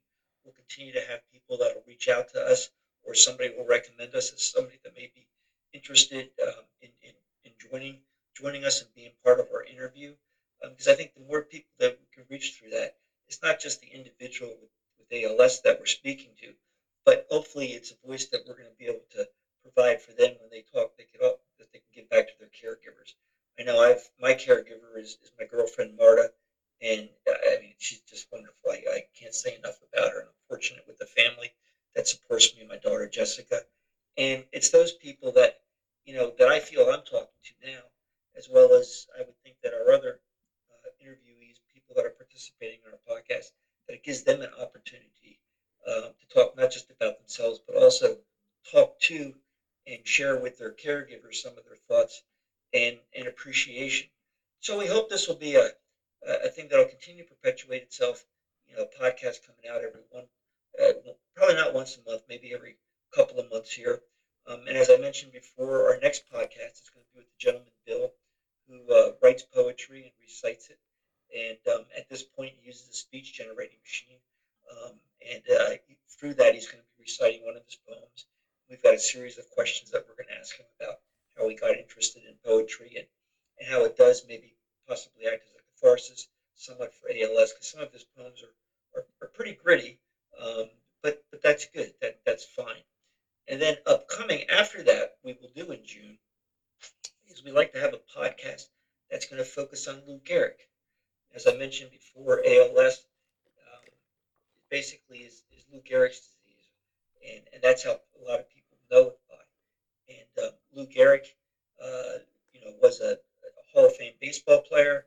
we'll 0.44 0.54
continue 0.54 0.92
to 0.94 1.02
have 1.02 1.20
people 1.32 1.58
that 1.58 1.74
will 1.74 1.84
reach 1.88 2.08
out 2.08 2.28
to 2.34 2.42
us 2.42 2.70
or 3.04 3.14
somebody 3.14 3.50
will 3.50 3.66
recommend 3.66 4.14
us 4.16 4.32
as 4.32 4.42
somebody 4.42 4.78
that 4.84 4.96
may 4.96 5.10
be 5.14 5.28
interested 5.74 6.30
um, 6.44 6.64
in, 6.82 6.90
in, 7.02 7.12
in, 7.44 7.52
joining 7.58 7.98
joining 8.36 8.64
us 8.66 8.82
and 8.82 8.94
being 8.94 9.12
part 9.24 9.40
of 9.40 9.48
our 9.52 9.64
interview. 9.64 10.14
Because 10.62 10.88
um, 10.88 10.92
I 10.92 10.96
think 10.96 11.14
the 11.16 11.22
more 11.22 11.42
people 11.42 11.72
that 11.80 11.98
we 12.00 12.06
can 12.14 12.24
reach 12.30 12.54
through 12.54 12.70
that, 12.72 12.94
it's 13.28 13.42
not 13.42 13.60
just 13.60 13.82
the 13.82 13.88
individual 13.88 14.56
with, 14.60 14.70
ALS 15.42 15.60
that 15.62 15.80
we're 15.80 15.86
speaking 15.86 16.34
to, 16.42 16.54
but 17.06 17.26
hopefully 17.30 17.74
it's 17.74 17.92
a 17.92 18.08
voice 18.08 18.26
that 18.26 18.42
we're 18.46 18.56
going 18.56 18.70
to 18.70 18.78
be 18.78 18.88
able 18.88 19.06
to 19.12 19.28
provide 19.62 20.02
for 20.02 20.14
them 20.14 20.32
when 20.40 20.50
they 20.50 20.64
talk. 20.74 20.92
They 20.98 21.06
get 21.12 21.22
up 21.24 21.40
that 21.60 21.72
they 21.72 21.80
can 21.80 21.92
give 21.94 22.10
back 22.10 22.28
to 22.28 22.34
their 22.40 22.50
caregivers. 22.50 23.14
I 23.60 23.64
know 23.64 23.80
I've 23.80 24.10
my 24.20 24.34
caregiver 24.34 24.98
is, 25.00 25.18
is 25.22 25.32
my 25.38 25.46
girlfriend 25.46 25.98
Marta, 25.98 26.32
and 26.82 27.10
uh, 27.30 27.34
I 27.46 27.58
mean 27.60 27.74
she's 27.78 28.02
just 28.02 28.28
wonderful. 28.32 28.72
I, 28.72 28.84
I 28.92 29.04
can't 29.20 29.34
say 29.36 29.56
enough 29.56 29.80
about 29.94 30.12
her, 30.12 30.20
and 30.20 30.28
I'm 30.28 30.34
fortunate 30.48 30.86
with 30.88 30.98
the 30.98 31.06
family 31.06 31.52
that 31.96 32.08
supports 32.08 32.54
me 32.54 32.62
and 32.62 32.70
my 32.70 32.78
daughter 32.78 33.08
Jessica. 33.08 33.62
And 34.18 34.46
it's 34.52 34.70
those 34.70 34.92
people 34.94 35.32
that 35.34 35.60
you 36.06 36.14
know 36.16 36.34
that 36.38 36.48
I 36.50 36.60
feel 36.60 36.90
I'm 36.90 37.04
talking 37.04 37.40
to 37.46 37.68
now, 37.72 37.82
as 38.36 38.48
well 38.50 38.74
as 38.74 39.08
I 39.18 39.22
would 39.22 39.36
think 39.44 39.58
that 39.64 39.74
our 39.74 39.92
other 39.92 40.20
uh, 40.72 40.90
interviewees, 41.04 41.58
people 41.74 41.96
that 41.96 42.06
are 42.06 42.10
participating 42.12 42.80
in 42.86 42.92
our 42.92 43.00
podcast, 43.18 43.52
that 43.88 43.94
it 43.96 44.04
gives 44.04 44.24
them 44.24 44.42
an 44.42 44.54
opportunity 44.60 45.40
uh, 45.92 46.08
to 46.08 46.26
talk 46.34 46.56
not 46.56 46.72
just 46.72 46.90
about 46.90 47.18
themselves, 47.18 47.60
but 47.68 47.76
also 47.76 48.18
talk 48.72 49.00
to 49.00 49.34
and 49.88 50.08
share 50.08 50.38
with 50.38 50.58
their 50.58 50.72
caregivers 50.72 51.36
some 51.36 51.58
of 51.58 51.64
their 51.66 51.78
thoughts 51.90 52.24
and, 52.74 52.98
and 53.14 53.28
appreciation. 53.28 54.08
So 54.60 54.78
we 54.78 54.88
hope 54.88 55.10
this 55.10 55.28
will 55.28 55.36
be 55.36 55.56
a, 55.56 55.70
a 56.26 56.50
thing 56.50 56.68
that 56.70 56.78
will 56.78 56.86
continue 56.86 57.24
to 57.24 57.30
perpetuate 57.30 57.82
itself. 57.82 58.24
You 58.68 58.76
know, 58.78 58.86
podcast 58.86 59.40
coming 59.46 59.68
out 59.70 59.84
every 59.84 60.02
one, 60.10 60.26
uh, 60.82 60.94
probably 61.36 61.56
not 61.56 61.74
once 61.74 61.98
a 61.98 62.10
month, 62.10 62.24
maybe 62.30 62.54
every 62.54 62.76
couple 63.14 63.40
of 63.40 63.50
months 63.50 63.72
here. 63.74 64.02
Um, 64.48 64.68
and 64.68 64.78
as 64.78 64.90
I 64.90 64.98
mentioned 64.98 65.32
before, 65.34 65.90
our 65.90 65.98
next 65.98 66.24
podcast 66.32 66.82
is 66.84 66.90
going 66.94 67.04
to 67.06 67.12
be 67.14 67.20
with 67.20 67.26
the 67.26 67.38
gentleman 67.38 67.72
Bill, 67.86 68.14
who 68.68 68.94
uh, 68.94 69.12
writes 69.22 69.44
poetry 69.44 70.04
and 70.04 70.12
recites 70.22 70.70
it. 70.70 70.78
And 71.36 71.58
um, 71.76 71.86
at 71.96 72.08
this 72.10 72.24
point, 72.24 72.56
uses 72.64 72.90
a 72.90 72.94
speech 72.94 73.34
generating 73.34 73.78
machine. 73.84 74.20
Um, 74.72 75.00
and 75.30 75.42
uh, 75.50 75.74
through 76.20 76.34
that, 76.36 76.54
he's 76.54 76.68
going 76.68 76.82
to 76.82 76.88
be 76.98 77.04
reciting 77.04 77.44
one 77.46 77.56
of 77.56 77.64
his 77.66 77.76
poems. 77.88 78.26
We've 78.70 78.82
got 78.82 78.94
a 78.94 79.00
series 79.00 79.38
of 79.38 79.50
questions 79.50 79.92
that 79.92 80.04
we're 80.08 80.16
going 80.16 80.34
to 80.34 80.40
ask 80.40 80.56
him 80.56 80.66
about 80.80 80.98
how 81.38 81.48
he 81.48 81.56
got 81.56 81.76
interested 81.76 82.24
in 82.24 82.36
poetry 82.44 82.94
and, 82.96 83.06
and 83.60 83.68
how 83.70 83.84
it 83.84 83.98
does 83.98 84.24
maybe 84.28 84.54
possibly 84.88 85.28
act 85.28 85.44
as 85.46 85.54
a 85.56 85.62
catharsis 85.80 86.28
somewhat 86.56 86.94
for 86.94 87.10
ALS 87.10 87.52
because 87.52 87.68
some 87.68 87.82
of 87.82 87.92
his 87.92 88.04
poems 88.18 88.42
are, 88.42 89.00
are, 89.00 89.04
are 89.22 89.28
pretty 89.34 89.54
gritty, 89.54 89.98
um, 90.40 90.70
but 91.02 91.22
but 91.32 91.42
that's 91.42 91.66
good. 91.66 91.92
That 92.02 92.18
that's 92.26 92.44
fine. 92.46 92.82
And 93.48 93.62
then 93.62 93.78
upcoming 93.86 94.50
after 94.50 94.84
that, 94.84 95.16
we 95.24 95.34
will 95.40 95.50
do 95.56 95.72
in 95.72 95.84
June 95.84 96.18
is 97.28 97.44
we 97.44 97.52
like 97.52 97.72
to 97.74 97.80
have 97.80 97.94
a 97.94 98.20
podcast 98.20 98.68
that's 99.10 99.26
going 99.26 99.42
to 99.42 99.48
focus 99.48 99.88
on 99.88 100.02
Lou 100.06 100.20
Gehrig. 100.20 100.68
As 101.34 101.48
I 101.48 101.54
mentioned 101.54 101.92
before, 101.92 102.42
ALS 102.46 103.06
basically 104.72 105.20
is, 105.20 105.44
is 105.56 105.64
Lou 105.72 105.80
Gehrig's 105.82 106.20
disease, 106.20 106.72
and 107.24 107.42
and 107.54 107.62
that's 107.62 107.84
how 107.84 108.00
a 108.20 108.24
lot 108.28 108.40
of 108.40 108.50
people 108.50 108.72
know 108.92 109.10
it 109.10 109.18
by. 109.30 109.36
And 110.10 110.46
uh, 110.46 110.50
Lou 110.74 110.86
Gehrig, 110.86 111.26
uh, 111.82 112.20
you 112.54 112.62
know, 112.62 112.74
was 112.82 113.00
a, 113.00 113.12
a, 113.12 113.18
Hall 113.74 113.86
of 113.86 113.96
Fame 113.96 114.14
baseball 114.20 114.60
player. 114.60 115.06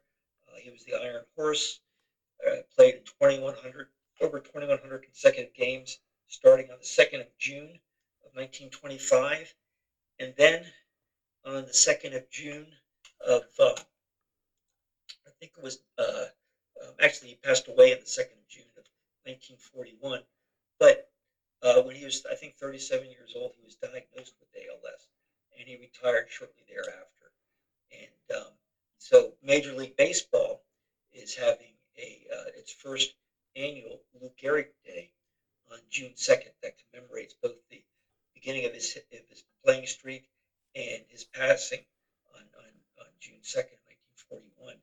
Uh, 0.49 0.57
he 0.57 0.71
was 0.71 0.85
the 0.85 0.95
Iron 0.95 1.23
Horse. 1.37 1.81
Uh, 2.47 2.57
played 2.77 2.95
in 2.95 3.01
2100 3.03 3.87
over 4.21 4.39
2100 4.39 5.03
consecutive 5.03 5.53
games, 5.55 5.99
starting 6.29 6.71
on 6.71 6.77
the 6.79 6.85
2nd 6.85 7.21
of 7.21 7.27
June 7.39 7.79
of 8.23 8.35
1925, 8.35 9.55
and 10.19 10.35
then 10.37 10.65
on 11.45 11.65
the 11.65 11.73
2nd 11.73 12.15
of 12.15 12.29
June 12.31 12.67
of 13.21 13.45
um, 13.59 13.75
I 15.27 15.31
think 15.39 15.53
it 15.57 15.63
was 15.63 15.79
uh, 15.99 16.25
um, 16.83 16.93
actually 17.01 17.29
he 17.29 17.35
passed 17.35 17.69
away 17.69 17.93
on 17.93 17.99
the 17.99 18.05
2nd 18.05 18.33
of 18.33 18.49
June 18.49 18.65
of 18.77 18.85
1941, 19.25 20.21
but 20.79 21.09
uh, 21.65 21.81
when 21.81 21.97
he 21.97 22.05
was, 22.05 22.25
I 22.31 22.35
think, 22.35 22.57
37 22.57 23.11
years 23.11 23.33
old, 23.35 23.53
he 23.57 23.65
was 23.65 23.75
diagnosed 23.77 24.35
with 24.39 24.65
ALS, 24.69 25.07
and 25.59 25.67
he 25.67 25.77
retired 25.77 26.27
shortly 26.29 26.63
thereafter. 26.69 27.31
And 27.91 28.39
um, 28.39 28.53
so, 28.99 29.33
Major 29.43 29.73
League 29.73 29.97
Baseball 29.97 30.61
is 31.11 31.35
having 31.35 31.73
a 31.97 32.27
uh, 32.31 32.51
its 32.55 32.71
first 32.71 33.15
annual 33.57 34.01
Lou 34.21 34.31
Gehrig 34.41 34.67
Day 34.85 35.11
on 35.71 35.79
June 35.89 36.13
2nd 36.15 36.51
that 36.63 36.75
commemorates 36.93 37.35
both 37.43 37.55
the 37.71 37.83
beginning 38.35 38.67
of 38.67 38.75
his, 38.75 38.97
of 38.97 39.21
his 39.29 39.43
playing 39.65 39.87
streak 39.87 40.25
and 40.75 41.03
his 41.09 41.25
passing 41.25 41.85
on, 42.35 42.43
on, 42.59 42.71
on 42.99 43.07
June 43.21 43.39
2nd, 43.43 43.79
1941. 44.29 44.77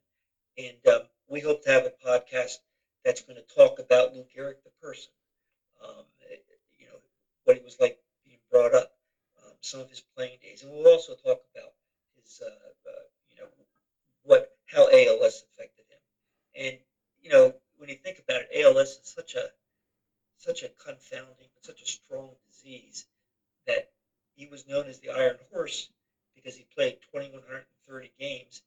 And 0.58 0.88
um, 0.88 1.08
we 1.28 1.42
hope 1.42 1.62
to 1.64 1.70
have 1.70 1.86
a 1.86 1.92
podcast 2.04 2.58
that's 3.06 3.22
going 3.22 3.36
to 3.36 3.56
talk 3.56 3.78
about 3.78 4.14
Lou 4.14 4.26
Gehrig, 4.36 4.56
the 4.64 4.72
person. 4.82 5.12
Um, 5.84 6.06
what 7.44 7.58
he 7.58 7.64
was 7.64 7.80
like 7.80 7.98
being 8.26 8.38
brought 8.50 8.74
up, 8.74 8.92
um, 9.44 9.54
some 9.62 9.80
of 9.80 9.90
we'll 10.64 10.88
also 10.88 11.14
talk 11.14 11.40
about 11.56 11.72
his, 12.16 12.42
uh, 12.42 12.50
uh, 12.90 12.92
you 13.30 13.38
know, 13.38 13.48
what 14.24 14.52
how 14.68 14.88
ALS 14.92 15.44
affected 15.54 15.86
him. 15.90 16.00
And 16.56 16.78
you 17.22 17.30
know, 17.30 17.54
when 17.78 17.90
you 17.90 17.96
think 17.96 18.20
about 18.20 18.42
it, 18.42 18.50
ALS 18.54 18.92
is 18.92 19.00
such 19.04 19.36
a 19.36 19.50
such 20.38 20.64
a 20.64 20.70
confounding, 20.70 21.50
such 21.62 21.82
a 21.82 21.86
strong 21.86 22.36
disease 22.52 23.06
that 23.68 23.86
he 24.36 24.46
was 24.48 24.68
known 24.68 24.88
as 24.88 25.00
the 25.00 25.10
Iron 25.10 25.38
Horse 25.52 25.90
because 26.36 26.56
he 26.56 26.66
played 26.76 26.96
2,130 27.14 28.12
games, 28.20 28.62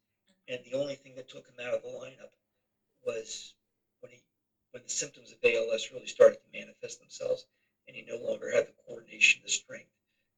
and 0.49 0.63
the 0.65 0.75
only 0.75 0.95
thing 0.95 1.15
that 1.17 1.29
took 1.29 1.47
him 1.47 1.65
out 1.65 1.75
of 1.75 1.83
the 1.83 1.89
lineup 1.89 2.31
was 3.05 3.55
when 4.01 4.13
he 4.13 4.21
when 4.73 4.83
the 4.85 4.91
symptoms 4.91 5.33
of 5.33 5.39
ALS 5.45 5.91
really 5.93 6.07
started 6.07 6.37
to 6.37 6.59
manifest 6.59 6.99
themselves 7.01 7.45
and 7.87 7.97
he 7.97 8.03
no 8.03 8.17
longer 8.17 8.51
had 8.51 8.67
the 8.67 8.73
coordination, 8.87 9.41
the 9.45 9.51
strength, 9.51 9.89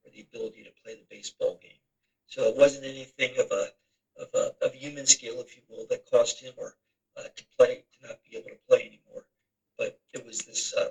or 0.07 0.11
the 0.11 0.21
ability 0.33 0.62
to 0.62 0.71
play 0.83 0.95
the 0.95 1.05
baseball 1.11 1.59
game. 1.61 1.79
So 2.27 2.47
it 2.47 2.55
wasn't 2.55 2.85
anything 2.85 3.38
of 3.38 3.51
a 3.51 3.69
of 4.16 4.29
a 4.35 4.53
of 4.64 4.73
human 4.73 5.07
skill, 5.07 5.40
if 5.40 5.57
you 5.57 5.62
will, 5.69 5.85
that 5.87 6.11
caused 6.11 6.38
him 6.40 6.55
or 6.57 6.75
uh, 7.16 7.29
to 7.35 7.45
play 7.59 7.77
to 7.77 8.07
not 8.07 8.16
be 8.29 8.37
able 8.37 8.49
to 8.49 8.57
play 8.69 8.81
anymore. 8.81 9.25
But 9.77 9.97
it 10.12 10.25
was 10.25 10.38
this 10.38 10.73
uh, 10.73 10.88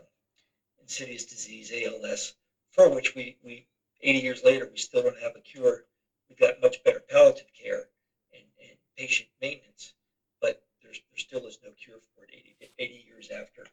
insidious 0.79 1.23
disease, 1.23 1.71
ALS, 1.71 2.33
for 2.71 2.89
which 2.89 3.15
we 3.15 3.35
we 3.41 3.65
80 4.01 4.19
years 4.19 4.43
later 4.43 4.67
we 4.69 4.77
still 4.77 5.01
don't 5.01 5.17
have 5.19 5.35
a 5.35 5.39
cure. 5.39 5.83
We've 6.29 6.37
got 6.37 6.61
much 6.61 6.81
better 6.83 6.99
palliative 6.99 7.51
care 7.53 7.87
and, 8.33 8.43
and 8.61 8.77
patient 8.97 9.29
maintenance, 9.41 9.93
but 10.41 10.57
there's 10.81 10.99
there 11.11 11.19
still 11.19 11.45
is 11.47 11.57
no 11.63 11.71
cure 11.71 11.99
for 12.15 12.23
it 12.23 12.29
80, 12.33 12.71
80 12.77 13.03
years 13.07 13.29
after 13.29 13.65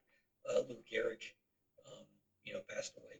uh, 0.48 0.58
Lou 0.68 0.82
Gehrig 0.90 1.32
you 2.44 2.52
know 2.52 2.60
passed 2.68 2.92
away. 3.00 3.18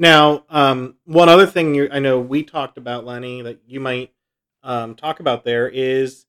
Now, 0.00 0.44
um, 0.48 0.94
one 1.06 1.28
other 1.28 1.44
thing 1.44 1.90
I 1.90 1.98
know 1.98 2.20
we 2.20 2.44
talked 2.44 2.78
about, 2.78 3.04
Lenny, 3.04 3.42
that 3.42 3.62
you 3.66 3.80
might 3.80 4.12
um, 4.62 4.94
talk 4.94 5.18
about 5.18 5.42
there 5.42 5.68
is 5.68 6.26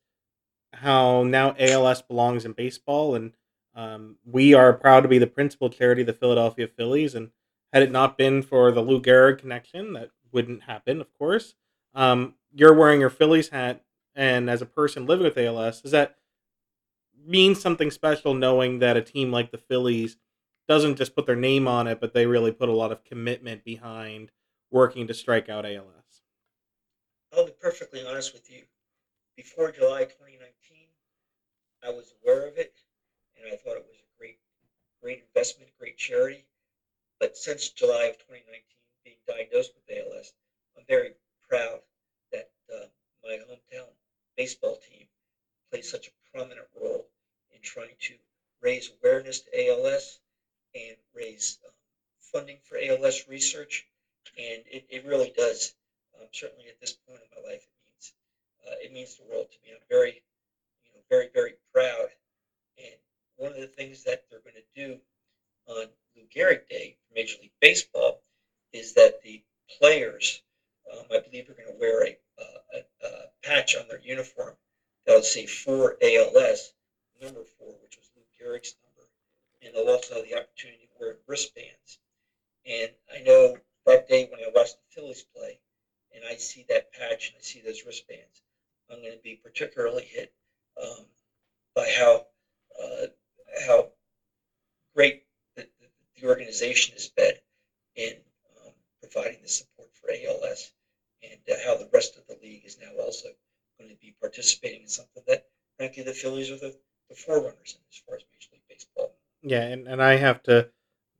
how 0.73 1.21
now 1.21 1.55
ALS 1.59 2.01
belongs 2.01 2.45
in 2.45 2.53
baseball, 2.53 3.13
and 3.13 3.33
um, 3.75 4.15
we 4.25 4.55
are 4.55 4.73
proud 4.73 5.01
to 5.01 5.07
be 5.07 5.19
the 5.19 5.27
principal 5.27 5.69
charity 5.69 6.01
of 6.01 6.07
the 6.07 6.13
Philadelphia 6.13 6.67
Phillies. 6.67 7.13
And 7.13 7.29
had 7.71 7.83
it 7.83 7.91
not 7.91 8.17
been 8.17 8.41
for 8.41 8.71
the 8.71 8.81
Lou 8.81 8.99
Gehrig 8.99 9.37
connection, 9.37 9.93
that 9.93 10.09
wouldn't 10.31 10.63
happen, 10.63 10.99
of 10.99 11.13
course. 11.13 11.53
Um, 11.93 12.33
you're 12.51 12.73
wearing 12.73 12.99
your 12.99 13.11
Phillies 13.11 13.49
hat, 13.49 13.83
and 14.15 14.49
as 14.49 14.63
a 14.63 14.65
person 14.65 15.05
living 15.05 15.25
with 15.25 15.37
ALS, 15.37 15.81
does 15.81 15.91
that 15.91 16.15
mean 17.23 17.53
something 17.53 17.91
special 17.91 18.33
knowing 18.33 18.79
that 18.79 18.97
a 18.97 19.01
team 19.03 19.31
like 19.31 19.51
the 19.51 19.59
Phillies 19.59 20.17
doesn't 20.69 20.97
just 20.97 21.15
put 21.15 21.25
their 21.25 21.35
name 21.35 21.67
on 21.67 21.87
it, 21.87 21.99
but 21.99 22.13
they 22.13 22.27
really 22.27 22.51
put 22.51 22.69
a 22.69 22.73
lot 22.73 22.91
of 22.91 23.03
commitment 23.03 23.65
behind 23.65 24.29
working 24.69 25.07
to 25.07 25.15
strike 25.15 25.49
out 25.49 25.65
ALS? 25.65 26.21
I'll 27.35 27.47
be 27.47 27.51
perfectly 27.59 28.05
honest 28.05 28.33
with 28.33 28.51
you. 28.51 28.61
Before 29.35 29.71
July 29.71 30.03
2019, 30.03 30.85
I 31.83 31.89
was 31.89 32.13
aware 32.21 32.47
of 32.47 32.59
it, 32.59 32.75
and 33.35 33.51
I 33.51 33.55
thought 33.55 33.77
it 33.77 33.87
was 33.87 33.97
a 33.97 34.19
great, 34.19 34.37
great 35.01 35.23
investment, 35.27 35.71
great 35.79 35.97
charity. 35.97 36.45
But 37.19 37.35
since 37.35 37.69
July 37.69 38.03
of 38.03 38.19
2019, 38.19 38.61
being 39.03 39.17
diagnosed 39.27 39.71
with 39.73 39.97
ALS, 39.97 40.33
I'm 40.77 40.83
very 40.87 41.13
proud 41.49 41.79
that 42.31 42.51
uh, 42.71 42.85
my 43.23 43.39
hometown 43.49 43.89
baseball 44.37 44.77
team 44.87 45.07
plays 45.71 45.89
such 45.89 46.09
a 46.09 46.37
prominent 46.37 46.67
role 46.79 47.07
in 47.55 47.59
trying 47.63 47.95
to 48.01 48.13
raise 48.61 48.91
awareness 49.01 49.41
to 49.41 49.69
ALS 49.69 50.19
and 50.75 50.95
raise 51.13 51.57
um, 51.65 51.71
funding 52.19 52.57
for 52.63 52.77
ALS 52.77 53.27
research. 53.27 53.85
And 54.37 54.61
it, 54.65 54.85
it 54.89 55.05
really 55.05 55.33
does, 55.35 55.73
um, 56.19 56.27
certainly 56.31 56.67
at 56.67 56.79
this 56.79 56.93
point 56.93 57.21
in 57.21 57.43
my 57.43 57.49
life, 57.49 57.61
it 57.61 57.91
means 57.91 58.13
uh, 58.67 58.75
it 58.81 58.91
means 58.91 59.15
the 59.15 59.23
world 59.23 59.47
to 59.51 59.57
me. 59.63 59.73
I'm 59.73 59.81
very, 59.89 60.21
you 60.85 60.91
know, 60.93 61.01
very, 61.09 61.29
very 61.33 61.55
proud. 61.73 62.09
And 62.77 62.95
one 63.37 63.51
of 63.51 63.59
the 63.59 63.67
things 63.67 64.03
that 64.03 64.23
they're 64.29 64.39
going 64.39 64.55
to 64.55 64.61
do 64.75 64.99
on 65.67 65.87
Lou 66.15 66.23
Gehrig 66.33 66.67
Day 66.67 66.95
for 67.07 67.15
Major 67.15 67.37
League 67.41 67.51
Baseball 67.61 68.21
is 68.73 68.93
that 68.93 69.21
the 69.21 69.41
players, 69.79 70.41
um, 70.91 71.05
I 71.11 71.19
believe, 71.19 71.49
are 71.49 71.53
going 71.53 71.71
to 71.71 71.79
wear 71.79 72.03
a, 72.05 72.17
uh, 72.39 72.43
a, 72.73 73.05
a, 73.05 73.29
patch 73.43 73.75
on 73.75 73.87
their 73.87 73.99
uniform 73.99 74.53
that'll 75.05 75.21
say 75.21 75.45
for 75.45 75.95
ALS, 76.01 76.73
number 77.21 77.43
four, 77.57 77.73
which 77.81 77.97
was 77.97 78.09
Lou 78.15 78.23
Gehrig's 78.37 78.75
number, 78.83 78.88
and 79.61 79.73
they'll 79.73 79.89
also 79.89 80.15
have 80.15 80.23
the 80.23 80.35
opportunity 80.35 80.87
to 80.87 80.99
wear 80.99 81.15
wristbands. 81.27 81.99
And 82.65 82.91
I 83.13 83.19
know 83.19 83.57
that 83.85 84.07
day 84.07 84.27
when 84.29 84.41
I 84.41 84.51
watched 84.53 84.75
the 84.75 85.01
Phillies 85.01 85.23
play, 85.35 85.59
and 86.13 86.23
I 86.25 86.35
see 86.35 86.65
that 86.69 86.91
patch 86.91 87.27
and 87.27 87.37
I 87.37 87.41
see 87.41 87.61
those 87.61 87.85
wristbands, 87.85 88.41
I'm 88.89 89.01
going 89.01 89.13
to 89.13 89.21
be 89.21 89.39
particularly 89.43 90.03
hit 90.03 90.29
um, 90.81 91.05
by 91.75 91.89
how 91.89 92.25
uh, 92.79 93.07
how 93.65 93.91
great 94.95 95.23
the, 95.55 95.67
the, 96.15 96.27
organization 96.27 96.93
has 96.93 97.07
been 97.07 97.31
in 97.95 98.13
um, 98.57 98.71
providing 99.01 99.41
the 99.41 99.47
support 99.47 99.89
for 99.93 100.11
ALS, 100.11 100.71
and 101.23 101.39
uh, 101.49 101.55
how 101.63 101.75
the 101.75 101.87
rest 101.91 102.15
of 102.17 102.25
the 102.27 102.37
league 102.41 102.65
is 102.65 102.77
now 102.79 102.91
also 103.01 103.29
going 103.79 103.89
to 103.89 103.95
be 103.95 104.13
participating 104.19 104.81
in 104.81 104.87
something 104.87 105.23
that, 105.27 105.43
frankly, 105.77 106.03
the 106.03 106.13
Phillies 106.13 106.49
are 106.51 106.57
the, 106.57 106.73
the 107.09 107.15
forerunners 107.15 107.73
in 107.73 107.79
as 107.91 108.01
far 108.05 108.15
as 108.15 108.21
Major 108.31 108.49
League 108.51 108.61
Baseball. 108.67 109.11
Yeah, 109.41 109.61
and, 109.63 109.87
and 109.87 110.01
I 110.01 110.15
have 110.17 110.43
to 110.43 110.69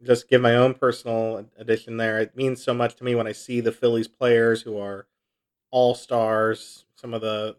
just 0.04 0.30
give 0.30 0.42
my 0.42 0.56
own 0.56 0.74
personal 0.74 1.46
addition 1.58 1.98
there. 1.98 2.20
It 2.20 2.36
means 2.36 2.64
so 2.64 2.74
much 2.74 2.96
to 2.96 3.04
me 3.04 3.16
when 3.16 3.28
I 3.28 3.32
see 3.32 3.62
the 3.62 3.72
Phillies 3.72 4.08
players 4.08 4.62
who 4.62 4.78
are 4.78 5.08
all 5.72 5.96
stars, 5.96 6.86
some 6.96 7.14
of 7.14 7.22
the 7.22 7.56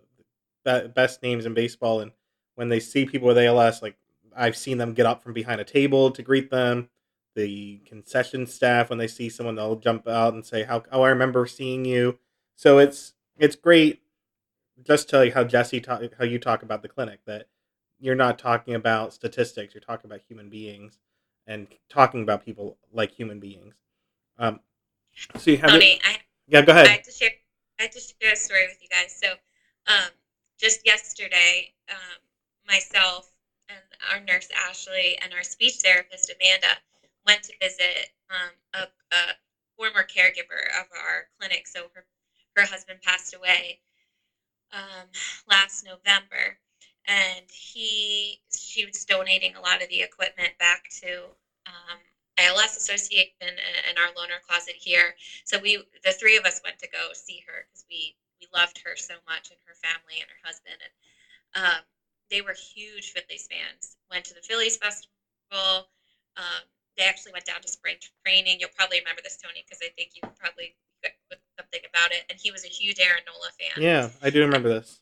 best 0.64 1.22
names 1.22 1.46
in 1.46 1.54
baseball, 1.54 2.00
and 2.00 2.12
when 2.56 2.68
they 2.68 2.80
see 2.80 3.06
people 3.06 3.28
with 3.28 3.38
ALS, 3.38 3.82
like 3.82 3.96
I've 4.36 4.56
seen 4.56 4.78
them 4.78 4.94
get 4.94 5.06
up 5.06 5.22
from 5.22 5.32
behind 5.32 5.60
a 5.60 5.64
table 5.64 6.10
to 6.12 6.22
greet 6.22 6.50
them. 6.50 6.90
The 7.36 7.80
concession 7.86 8.46
staff, 8.46 8.90
when 8.90 8.98
they 8.98 9.08
see 9.08 9.28
someone, 9.30 9.56
they'll 9.56 9.76
jump 9.76 10.08
out 10.08 10.34
and 10.34 10.44
say, 10.44 10.64
"How? 10.64 10.82
Oh, 10.92 11.02
I 11.02 11.10
remember 11.10 11.46
seeing 11.46 11.84
you." 11.84 12.18
So 12.56 12.78
it's 12.78 13.14
it's 13.38 13.56
great. 13.56 14.02
Just 14.82 15.08
tell 15.08 15.24
you 15.24 15.32
how 15.32 15.44
Jesse 15.44 15.84
how 15.86 16.24
you 16.24 16.38
talk 16.38 16.62
about 16.62 16.82
the 16.82 16.88
clinic 16.88 17.20
that 17.26 17.46
you're 18.00 18.14
not 18.14 18.38
talking 18.38 18.74
about 18.74 19.12
statistics. 19.12 19.74
You're 19.74 19.82
talking 19.82 20.10
about 20.10 20.20
human 20.26 20.48
beings 20.48 20.98
and 21.46 21.66
talking 21.88 22.22
about 22.22 22.44
people 22.44 22.78
like 22.92 23.12
human 23.12 23.38
beings. 23.38 23.74
Um, 24.38 24.60
so 25.36 25.50
you 25.50 25.58
have 25.58 25.70
Tony, 25.70 25.92
it, 25.92 26.00
I, 26.04 26.16
yeah, 26.48 26.62
go 26.62 26.72
ahead. 26.72 26.86
I 26.86 26.90
have 26.90 27.02
to 27.02 27.12
share. 27.12 27.30
I 27.78 27.84
have 27.84 27.92
to 27.92 28.00
share 28.00 28.32
a 28.32 28.36
story 28.36 28.66
with 28.68 28.78
you 28.80 28.88
guys. 28.88 29.14
So, 29.22 29.32
um, 29.86 30.10
just 30.58 30.84
yesterday, 30.84 31.72
um, 31.90 32.18
myself 32.66 33.30
and 33.68 33.78
our 34.10 34.20
nurse 34.20 34.48
Ashley 34.68 35.18
and 35.22 35.32
our 35.32 35.42
speech 35.42 35.76
therapist 35.82 36.32
Amanda 36.34 36.68
went 37.26 37.42
to 37.44 37.52
visit 37.60 38.10
um, 38.30 38.50
a, 38.74 39.14
a, 39.14 39.34
former 39.76 40.04
caregiver 40.04 40.68
of 40.78 40.86
our 40.92 41.28
clinic. 41.38 41.66
So 41.66 41.90
her 41.94 42.04
her 42.56 42.66
husband 42.66 43.00
passed 43.02 43.34
away 43.34 43.80
um, 44.72 45.08
last 45.48 45.84
November, 45.84 46.58
and 47.06 47.44
he 47.50 48.38
she 48.56 48.84
was 48.84 49.04
donating 49.04 49.54
a 49.54 49.60
lot 49.60 49.82
of 49.82 49.88
the 49.88 50.02
equipment 50.02 50.52
back 50.58 50.88
to 51.02 51.34
um, 51.66 51.98
ALS 52.38 52.76
Association 52.76 53.58
and 53.86 53.98
our 53.98 54.08
loaner 54.12 54.40
closet 54.40 54.74
here. 54.76 55.14
So 55.44 55.58
we, 55.58 55.82
the 56.04 56.12
three 56.12 56.36
of 56.36 56.44
us, 56.44 56.60
went 56.64 56.78
to 56.78 56.88
go 56.88 57.10
see 57.12 57.42
her 57.46 57.64
because 57.68 57.84
we 57.90 58.14
we 58.40 58.46
loved 58.54 58.80
her 58.84 58.96
so 58.96 59.14
much 59.28 59.50
and 59.50 59.58
her 59.66 59.74
family 59.74 60.20
and 60.20 60.28
her 60.30 60.40
husband. 60.42 60.76
And 60.80 60.92
um, 61.64 61.80
they 62.30 62.40
were 62.40 62.54
huge 62.54 63.12
Phillies 63.12 63.46
fans. 63.50 63.96
Went 64.10 64.24
to 64.26 64.34
the 64.34 64.40
Phillies 64.40 64.76
festival. 64.76 65.88
Um, 66.36 66.64
they 66.96 67.04
actually 67.04 67.32
went 67.32 67.44
down 67.44 67.60
to 67.60 67.68
spring 67.68 67.96
training. 68.24 68.56
You'll 68.60 68.74
probably 68.76 68.98
remember 68.98 69.20
this, 69.22 69.36
Tony, 69.36 69.62
because 69.64 69.80
I 69.82 69.90
think 69.96 70.10
you 70.14 70.22
probably 70.38 70.74
something 71.58 71.80
about 71.88 72.12
it. 72.12 72.24
And 72.28 72.38
he 72.40 72.50
was 72.50 72.64
a 72.64 72.68
huge 72.68 72.98
Aaron 73.00 73.22
Nola 73.26 73.50
fan. 73.58 73.82
Yeah, 73.82 74.08
I 74.22 74.30
do 74.30 74.40
remember 74.40 74.68
this. 74.68 75.00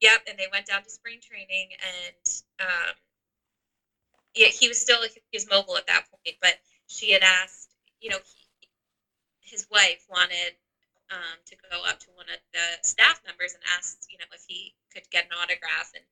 Yep, 0.00 0.22
and 0.28 0.38
they 0.38 0.48
went 0.52 0.66
down 0.66 0.82
to 0.82 0.90
spring 0.90 1.20
training, 1.22 1.70
and 1.80 2.42
um, 2.60 2.94
yeah, 4.34 4.48
he 4.48 4.68
was 4.68 4.78
still 4.80 5.02
he 5.02 5.20
was 5.36 5.46
mobile 5.50 5.76
at 5.76 5.86
that 5.86 6.04
point, 6.10 6.36
but 6.40 6.56
she 6.86 7.12
had 7.12 7.22
asked, 7.22 7.70
you 8.00 8.10
know, 8.10 8.18
he, 8.24 8.68
his 9.42 9.66
wife 9.70 10.04
wanted 10.08 10.52
um, 11.10 11.38
to 11.46 11.56
go 11.70 11.84
up 11.84 11.98
to 12.00 12.08
one 12.14 12.26
of 12.30 12.38
the 12.52 12.78
staff 12.88 13.20
members 13.26 13.54
and 13.54 13.62
ask, 13.76 13.98
you 14.10 14.18
know, 14.18 14.26
if 14.34 14.42
he 14.48 14.72
could 14.92 15.08
get 15.10 15.24
an 15.24 15.32
autograph. 15.36 15.90
And, 15.94 16.04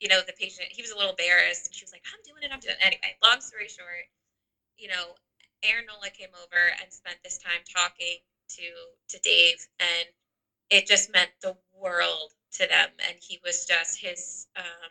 you 0.00 0.08
know, 0.08 0.22
the 0.26 0.32
patient, 0.34 0.68
he 0.70 0.82
was 0.82 0.90
a 0.90 0.96
little 0.96 1.10
embarrassed. 1.10 1.66
And 1.66 1.74
she 1.74 1.84
was 1.84 1.92
like, 1.92 2.02
I'm 2.12 2.20
doing 2.24 2.42
it, 2.44 2.52
I'm 2.52 2.60
doing 2.60 2.76
it. 2.78 2.84
Anyway, 2.84 3.16
long 3.22 3.40
story 3.40 3.68
short, 3.68 4.06
you 4.76 4.88
know, 4.88 5.14
Aaron 5.62 5.86
Nola 5.86 6.10
came 6.10 6.30
over 6.34 6.72
and 6.80 6.92
spent 6.92 7.18
this 7.24 7.38
time 7.38 7.60
talking 7.74 8.18
to 8.50 8.62
to 9.10 9.18
Dave, 9.20 9.66
and 9.80 10.08
it 10.70 10.86
just 10.86 11.12
meant 11.12 11.30
the 11.42 11.54
world 11.72 12.32
to 12.52 12.66
them. 12.66 12.90
And 13.06 13.16
he 13.20 13.38
was 13.44 13.64
just 13.66 14.00
his 14.00 14.46
um, 14.56 14.90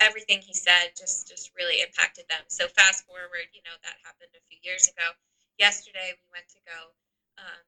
everything 0.00 0.40
he 0.40 0.54
said 0.54 0.94
just 0.96 1.28
just 1.28 1.50
really 1.56 1.80
impacted 1.80 2.24
them. 2.28 2.44
So 2.48 2.68
fast 2.68 3.04
forward, 3.06 3.50
you 3.52 3.60
know 3.64 3.76
that 3.82 3.96
happened 4.04 4.30
a 4.34 4.42
few 4.48 4.58
years 4.62 4.84
ago. 4.88 5.14
Yesterday 5.58 6.14
we 6.14 6.26
went 6.32 6.48
to 6.54 6.60
go 6.66 6.94
um, 7.38 7.64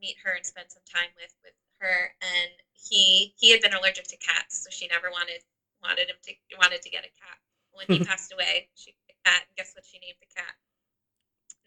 meet 0.00 0.16
her 0.24 0.34
and 0.34 0.44
spend 0.44 0.70
some 0.70 0.84
time 0.88 1.10
with 1.16 1.32
with 1.44 1.54
her, 1.80 2.12
and 2.20 2.50
he 2.72 3.32
he 3.36 3.50
had 3.50 3.60
been 3.60 3.74
allergic 3.74 4.06
to 4.08 4.16
cats, 4.16 4.64
so 4.64 4.70
she 4.70 4.86
never 4.86 5.10
wanted 5.10 5.42
wanted 5.82 6.08
him 6.08 6.16
to 6.24 6.32
wanted 6.58 6.82
to 6.82 6.90
get 6.90 7.04
a 7.04 7.12
cat. 7.18 7.38
When 7.72 7.86
he 7.88 8.04
passed 8.04 8.32
away, 8.32 8.68
she 8.74 8.92
got 8.92 9.14
a 9.14 9.30
cat, 9.30 9.42
and 9.48 9.56
guess 9.56 9.72
what? 9.74 9.84
She 9.84 9.98
named 9.98 10.20
the 10.20 10.28
cat 10.36 10.54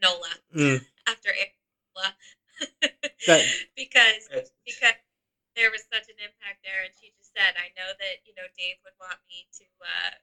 Nola 0.02 0.34
mm. 0.56 0.82
after 1.08 1.30
Nola. 1.96 2.14
because 3.76 4.30
because 4.66 4.94
there 5.56 5.72
was 5.72 5.86
such 5.92 6.08
an 6.10 6.20
impact 6.20 6.62
there, 6.64 6.84
and 6.84 6.94
she 7.00 7.12
just 7.18 7.32
said, 7.36 7.56
"I 7.58 7.72
know 7.78 7.94
that 8.00 8.24
you 8.26 8.34
know 8.38 8.48
Dave 8.58 8.78
would 8.84 8.98
want 9.00 9.20
me 9.30 9.48
to 9.60 9.66
uh, 9.84 10.16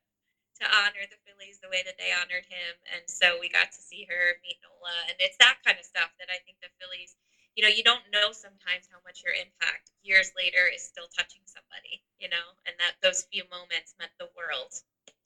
to 0.60 0.64
honor 0.68 1.04
the 1.08 1.20
Phillies 1.26 1.60
the 1.60 1.68
way 1.72 1.82
that 1.84 1.96
they 1.98 2.12
honored 2.12 2.46
him," 2.46 2.76
and 2.92 3.02
so 3.08 3.38
we 3.40 3.48
got 3.48 3.72
to 3.72 3.82
see 3.82 4.06
her 4.08 4.36
meet 4.42 4.58
Nola, 4.62 5.06
and 5.08 5.16
it's 5.20 5.38
that 5.38 5.58
kind 5.66 5.78
of 5.78 5.84
stuff 5.86 6.10
that 6.18 6.28
I 6.30 6.38
think 6.44 6.58
the 6.62 6.72
Phillies, 6.80 7.16
you 7.56 7.62
know, 7.62 7.70
you 7.72 7.82
don't 7.82 8.10
know 8.12 8.32
sometimes 8.32 8.88
how 8.90 9.00
much 9.04 9.22
your 9.24 9.34
impact 9.34 9.90
years 10.02 10.32
later 10.36 10.68
is 10.68 10.82
still 10.82 11.08
touching 11.08 11.42
somebody, 11.46 12.02
you 12.18 12.28
know, 12.28 12.56
and 12.66 12.76
that 12.78 12.94
those 13.02 13.24
few 13.32 13.44
moments 13.50 13.94
meant 13.98 14.12
the 14.18 14.28
world 14.36 14.72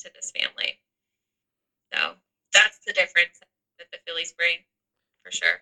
to 0.01 0.11
this 0.14 0.31
family. 0.33 0.79
So 1.95 2.16
that's 2.53 2.79
the 2.87 2.92
difference 2.92 3.40
that 3.79 3.87
the 3.92 3.99
Phillies 4.07 4.33
bring, 4.33 4.64
for 5.23 5.31
sure. 5.31 5.61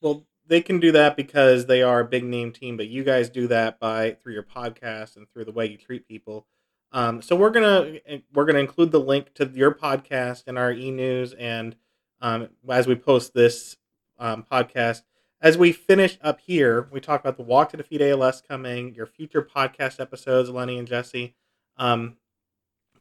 Well, 0.00 0.24
they 0.46 0.60
can 0.60 0.80
do 0.80 0.92
that 0.92 1.16
because 1.16 1.66
they 1.66 1.82
are 1.82 2.00
a 2.00 2.04
big 2.04 2.24
name 2.24 2.52
team, 2.52 2.76
but 2.76 2.88
you 2.88 3.04
guys 3.04 3.30
do 3.30 3.46
that 3.48 3.78
by 3.80 4.12
through 4.22 4.34
your 4.34 4.42
podcast 4.42 5.16
and 5.16 5.28
through 5.30 5.44
the 5.44 5.52
way 5.52 5.66
you 5.66 5.76
treat 5.78 6.06
people. 6.06 6.46
Um, 6.92 7.22
so 7.22 7.34
we're 7.36 7.50
gonna 7.50 7.94
we're 8.32 8.44
gonna 8.44 8.58
include 8.60 8.92
the 8.92 9.00
link 9.00 9.34
to 9.34 9.50
your 9.54 9.74
podcast 9.74 10.46
in 10.46 10.56
our 10.56 10.72
e 10.72 10.90
news, 10.90 11.32
and 11.34 11.76
um, 12.20 12.48
as 12.68 12.86
we 12.86 12.94
post 12.94 13.34
this 13.34 13.76
um, 14.18 14.44
podcast, 14.50 15.02
as 15.40 15.58
we 15.58 15.72
finish 15.72 16.18
up 16.22 16.40
here, 16.40 16.88
we 16.92 17.00
talk 17.00 17.20
about 17.20 17.36
the 17.36 17.42
Walk 17.42 17.70
to 17.70 17.76
Defeat 17.76 18.00
ALS 18.02 18.40
coming, 18.40 18.94
your 18.94 19.06
future 19.06 19.42
podcast 19.42 20.00
episodes, 20.00 20.50
Lenny 20.50 20.78
and 20.78 20.88
Jesse. 20.88 21.34
um, 21.78 22.16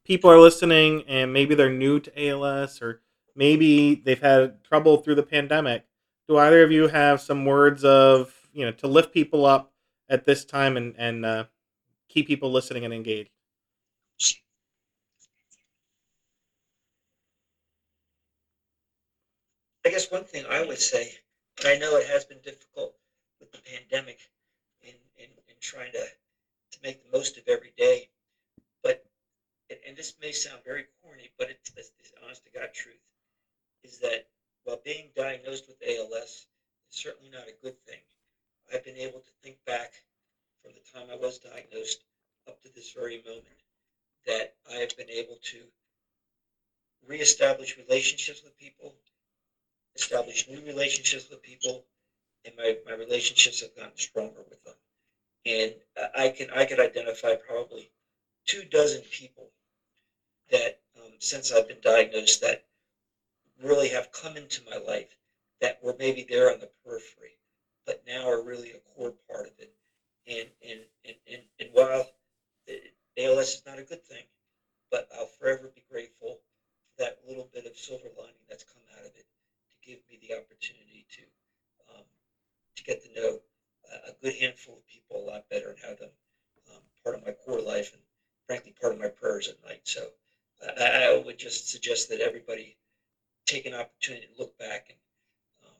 people 0.04 0.30
are 0.30 0.40
listening 0.40 1.04
and 1.08 1.32
maybe 1.32 1.56
they're 1.56 1.72
new 1.72 2.00
to 2.00 2.28
ALS 2.30 2.82
or 2.82 3.02
maybe 3.36 3.96
they've 3.96 4.22
had 4.22 4.64
trouble 4.64 4.98
through 4.98 5.16
the 5.16 5.24
pandemic. 5.24 5.86
Do 6.28 6.38
either 6.38 6.64
of 6.64 6.72
you 6.72 6.88
have 6.88 7.22
some 7.22 7.46
words 7.46 7.84
of 7.84 8.34
you 8.54 8.66
know 8.66 8.72
to 8.74 8.88
lift 8.88 9.14
people 9.14 9.46
up 9.46 9.72
at 10.10 10.26
this 10.26 10.46
time 10.46 10.78
and 10.78 10.96
and 10.98 11.26
uh, 11.26 11.46
keep 12.10 12.28
people 12.28 12.52
listening 12.52 12.86
and 12.86 12.94
engaged? 12.94 13.30
I 19.86 19.90
guess 19.90 20.10
one 20.10 20.24
thing 20.24 20.46
I 20.50 20.66
would 20.66 20.80
say, 20.80 21.12
I 21.66 21.78
know 21.78 21.98
it 21.98 22.08
has 22.08 22.24
been 22.24 22.40
difficult 22.40 22.96
with 23.42 23.52
the 23.52 23.60
pandemic 23.60 24.20
in, 24.82 24.94
in, 25.18 25.26
in 25.26 25.56
trying 25.60 25.92
to, 25.92 26.06
to 26.72 26.80
make 26.82 27.04
the 27.04 27.18
most 27.18 27.38
of 27.38 27.44
every 27.50 27.74
day, 27.78 28.08
but, 28.82 29.06
and, 29.70 29.98
this 29.98 30.14
may 30.22 30.32
sound 30.32 30.62
very 30.64 30.86
corny, 31.02 31.32
but 31.38 31.50
it's, 31.50 31.72
it's 31.76 31.90
the 31.90 32.24
honest 32.24 32.46
to 32.46 32.52
God 32.58 32.70
truth, 32.74 32.96
is 33.84 34.00
that 34.00 34.26
while 34.64 34.80
being 34.84 35.12
diagnosed 35.16 35.68
with 35.68 35.78
ALS 35.88 36.46
is 36.92 36.98
certainly 36.98 37.30
not 37.32 37.48
a 37.48 37.54
good 37.64 37.76
thing, 37.88 38.00
I've 38.72 38.84
been 38.84 38.98
able 38.98 39.20
to 39.20 39.32
think 39.44 39.58
back 39.66 39.92
from 40.64 40.74
the 40.74 41.00
time 41.00 41.10
I 41.12 41.16
was 41.16 41.40
diagnosed 41.40 42.00
up 42.48 42.62
to 42.64 42.70
this 42.76 42.92
very 42.92 43.22
moment 43.26 43.46
that 44.26 44.54
I 44.70 44.76
have 44.76 44.96
been 44.98 45.10
able 45.10 45.38
to 45.44 45.68
reestablish 47.08 47.78
relationships 47.78 48.44
with 48.44 48.58
people, 48.58 48.94
establish 49.96 50.48
new 50.48 50.62
relationships 50.66 51.30
with 51.30 51.42
people, 51.42 51.84
and 52.46 52.56
my, 52.58 52.78
my 52.86 52.94
relationships 52.94 53.62
have 53.62 53.76
gotten 53.76 53.98
stronger 53.98 54.42
with 54.50 54.64
them. 54.64 54.76
And 55.46 55.74
I 56.16 56.30
can 56.30 56.50
I 56.52 56.66
could 56.66 56.80
identify 56.80 57.36
probably 57.36 57.90
two 58.46 58.66
dozen 58.66 59.04
people 59.04 59.50
that 60.52 60.76
um, 60.98 61.12
since 61.20 61.52
I've 61.52 61.68
been 61.68 61.82
diagnosed 61.82 62.42
that 62.42 62.60
really 63.64 63.90
have 63.90 64.12
come 64.12 64.38
into 64.38 64.62
my 64.70 64.78
life 64.78 65.16
that 65.62 65.78
were 65.82 65.96
maybe 66.00 66.26
there 66.28 66.52
on 66.52 66.60
the 66.60 66.70
periphery, 66.86 67.38
but 67.86 68.00
now 68.08 68.28
are 68.30 68.42
really 68.42 68.72
a 68.74 68.80
core 68.96 69.14
part 69.30 69.48
of 69.48 69.54
it. 69.60 69.72
And 70.28 70.50
and 70.64 70.80
and 71.06 71.16
and, 71.28 71.42
and 71.60 71.70
while 71.74 72.06
ALS 73.18 73.56
is 73.56 73.62
not 73.66 73.80
a 73.80 73.84
good 73.84 74.04
thing, 74.06 74.24
but 74.92 75.08
I'll 75.16 75.26
forever 75.26 75.70
be 75.76 75.84
grateful 75.92 76.40
for 76.98 77.04
that 77.04 77.18
little 77.28 77.48
bit 77.54 77.66
of 77.66 77.78
silver 77.78 78.10
lining 78.18 78.34
that's 78.50 78.64
come 78.64 78.84
out 78.98 79.06
of 79.06 79.12
it 79.16 79.26
to 79.72 79.90
give 79.90 80.00
me 80.10 80.20
the 80.22 80.36
opportunity 80.36 81.06
to 81.12 81.24
um, 81.96 82.04
to 82.78 82.84
get 82.84 83.04
to 83.04 83.14
know 83.22 83.40
a 84.08 84.14
good 84.24 84.34
handful 84.36 84.76
of 84.76 84.88
people 84.88 85.18
a 85.18 85.26
lot 85.30 85.44
better 85.50 85.70
and 85.70 85.80
have 85.80 85.98
them 85.98 86.10
um, 86.72 86.82
part 87.04 87.16
of 87.16 87.26
my 87.26 87.32
core 87.32 87.60
life 87.62 87.92
and 87.94 88.02
frankly 88.48 88.74
part 88.80 88.94
of 88.94 89.00
my 89.00 89.08
prayers 89.08 89.48
at 89.48 89.56
night. 89.64 89.82
So 89.84 90.08
I, 90.78 91.06
I 91.08 91.18
would 91.18 91.38
just 91.38 91.70
suggest 91.70 92.10
that 92.10 92.22
everybody 92.22 92.76
take 93.46 93.66
an 93.66 93.74
opportunity 93.74 94.28
to 94.28 94.40
look 94.40 94.58
back 94.58 94.88
and 94.90 94.98
um, 95.66 95.76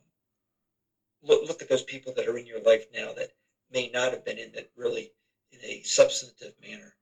look 1.22 1.48
look 1.48 1.62
at 1.62 1.68
those 1.68 1.82
people 1.82 2.12
that 2.16 2.28
are 2.28 2.38
in 2.38 2.46
your 2.46 2.60
life 2.60 2.86
now 2.94 3.12
that 3.12 3.30
may 3.72 3.90
not 3.92 4.12
have 4.12 4.24
been 4.24 4.38
in 4.38 4.52
that 4.52 4.70
really 4.76 5.12
in 5.52 5.58
a 5.62 5.82
substantive 5.82 6.54
manner 6.60 6.94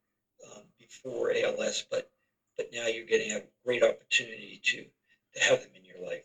um, 0.50 0.62
before 0.78 1.32
ALS, 1.34 1.84
but 1.90 2.10
but 2.56 2.68
now 2.72 2.86
you're 2.86 3.06
getting 3.06 3.32
a 3.32 3.42
great 3.64 3.82
opportunity 3.82 4.60
to 4.62 4.84
to 5.34 5.40
have 5.44 5.60
them 5.60 5.70
in 5.74 5.84
your 5.84 6.06
life. 6.06 6.24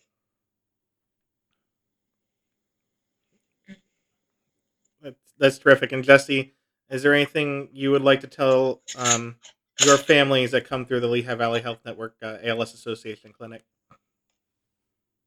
That's 5.01 5.33
that's 5.37 5.57
terrific. 5.57 5.91
And 5.91 6.03
Jesse, 6.03 6.53
is 6.89 7.03
there 7.03 7.13
anything 7.13 7.69
you 7.71 7.91
would 7.91 8.01
like 8.01 8.21
to 8.21 8.27
tell 8.27 8.81
um, 8.97 9.37
your 9.85 9.97
families 9.97 10.51
that 10.51 10.65
come 10.67 10.85
through 10.85 11.01
the 11.01 11.07
Lehigh 11.07 11.35
Valley 11.35 11.61
Health 11.61 11.79
Network 11.85 12.15
uh, 12.21 12.37
ALS 12.43 12.73
Association 12.73 13.31
Clinic? 13.31 13.63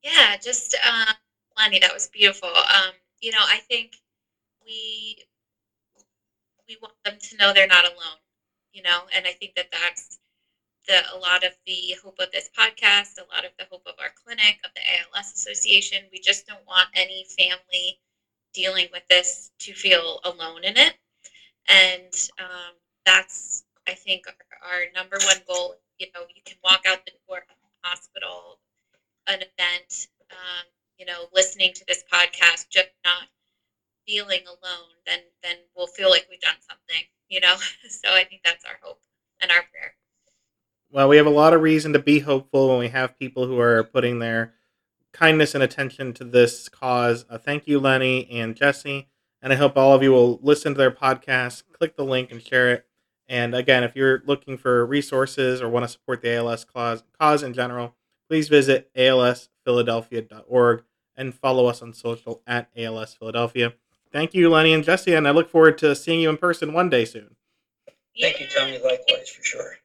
Yeah, 0.03 0.37
just 0.37 0.75
um, 0.87 1.15
Lenny, 1.57 1.79
that 1.81 1.93
was 1.93 2.07
beautiful. 2.09 2.49
Um, 2.49 2.93
you 3.21 3.31
know, 3.33 3.39
I 3.43 3.61
think 3.69 3.97
we 4.65 5.17
we 6.69 6.77
want 6.81 6.95
them 7.05 7.17
to 7.21 7.37
know 7.37 7.53
they're 7.53 7.67
not 7.67 7.85
alone. 7.85 8.19
You 8.73 8.83
know, 8.83 9.07
and 9.13 9.27
I 9.27 9.33
think 9.33 9.55
that 9.57 9.67
that's 9.73 10.19
the 10.89 11.03
a 11.15 11.19
lot 11.19 11.45
of 11.45 11.53
the 11.67 11.97
hope 12.03 12.17
of 12.21 12.31
this 12.33 12.49
podcast, 12.57 13.19
a 13.19 13.27
lot 13.35 13.45
of 13.45 13.53
the 13.59 13.67
hope 13.71 13.83
of 13.87 13.95
our 13.99 14.11
clinic, 14.25 14.59
of 14.65 14.73
the 14.75 14.83
ALS 14.83 15.33
Association. 15.35 16.05
We 16.13 16.19
just 16.21 16.47
don't 16.47 16.67
want 16.67 16.89
any 16.95 17.25
family 17.25 17.99
dealing 18.55 18.89
with 18.93 19.03
this 19.11 19.51
to 19.61 19.75
feel 19.75 20.21
alone 20.25 20.65
in 20.65 20.77
it. 20.77 20.95
And 21.69 22.15
um, 22.39 22.75
that's, 23.07 23.63
I 23.89 23.95
think, 23.95 24.25
our, 24.27 24.71
our, 24.73 24.81
number 24.95 25.19
one 25.25 25.39
goal. 25.47 25.77
You 25.99 26.07
know, 26.15 26.23
you 26.35 26.43
can 26.45 26.57
walk 26.65 26.83
out 26.87 27.01
the 27.05 27.13
door 27.29 27.39
of 27.39 27.45
the 27.49 27.89
hospital, 27.89 28.59
an 29.27 29.41
event, 29.41 30.09
um, 30.31 30.67
you 30.99 31.07
know, 31.07 31.27
listening 31.35 31.73
to 31.75 31.85
this 31.87 32.05
podcast, 32.13 32.69
just 32.71 32.91
not 33.05 33.29
feeling 34.07 34.41
alone, 34.47 34.89
then 35.07 35.21
then 35.43 35.57
we'll 35.77 35.87
feel 35.87 36.11
like 36.11 36.27
we've 36.31 36.41
done 36.41 36.57
something, 36.61 37.05
you 37.29 37.41
know. 37.41 37.57
so 37.89 38.11
I 38.13 38.25
think 38.25 38.43
that's 38.45 38.65
our 38.65 38.79
hope 38.83 39.01
and 39.41 39.51
our 39.51 39.65
prayer. 39.71 39.95
Well, 40.93 41.09
we 41.09 41.17
have 41.19 41.27
a 41.27 41.31
lot 41.31 41.55
of 41.55 41.63
reason 41.63 41.93
to 41.93 41.99
be 42.01 42.19
hopeful 42.19 42.69
when 42.69 42.79
we 42.79 42.89
have 42.89 43.19
people 43.19 43.47
who 43.47 43.61
are 43.61 43.85
putting 43.85 44.19
their 44.19 44.55
kindness 45.13 45.55
and 45.55 45.63
attention 45.63 46.13
to 46.15 46.25
this 46.25 46.69
cause. 46.69 47.25
Uh, 47.31 47.39
thank 47.39 47.67
you, 47.67 47.79
Lenny 47.79 48.29
and 48.31 48.57
Jesse. 48.57 49.09
And 49.43 49.53
I 49.53 49.57
hope 49.57 49.77
all 49.77 49.95
of 49.95 50.03
you 50.03 50.13
will 50.13 50.39
listen 50.43 50.75
to 50.75 50.79
their 50.79 50.91
podcast, 50.91 51.63
click 51.73 51.97
the 51.97 52.05
link, 52.05 52.31
and 52.31 52.43
share 52.43 52.71
it. 52.73 52.87
And 53.29 53.55
again, 53.55 53.85
if 53.85 53.95
you're 53.95 54.23
looking 54.27 54.59
for 54.59 54.85
resources 54.85 55.63
or 55.63 55.69
want 55.69 55.85
to 55.85 55.89
support 55.89 56.21
the 56.21 56.35
ALS 56.35 56.65
cause, 56.65 57.05
cause 57.19 57.43
in 57.43 57.55
general, 57.55 57.95
please 58.31 58.49
visit 58.49 58.89
alsphiladelphia.org 58.95 60.85
and 61.17 61.35
follow 61.35 61.67
us 61.67 61.83
on 61.83 61.93
social 61.93 62.41
at 62.47 62.73
alsphiladelphia. 62.77 63.73
Thank 64.13 64.35
you, 64.35 64.49
Lenny 64.49 64.73
and 64.73 64.85
Jesse, 64.85 65.15
and 65.15 65.27
I 65.27 65.33
look 65.33 65.51
forward 65.51 65.79
to 65.79 65.97
seeing 65.97 66.21
you 66.21 66.31
in 66.31 66.37
person 66.37 66.73
one 66.73 66.89
day 66.89 67.05
soon. 67.05 67.35
Thank 68.21 68.39
you, 68.39 68.47
Tony. 68.47 68.79
Likewise, 68.79 69.31
for 69.31 69.43
sure. 69.43 69.80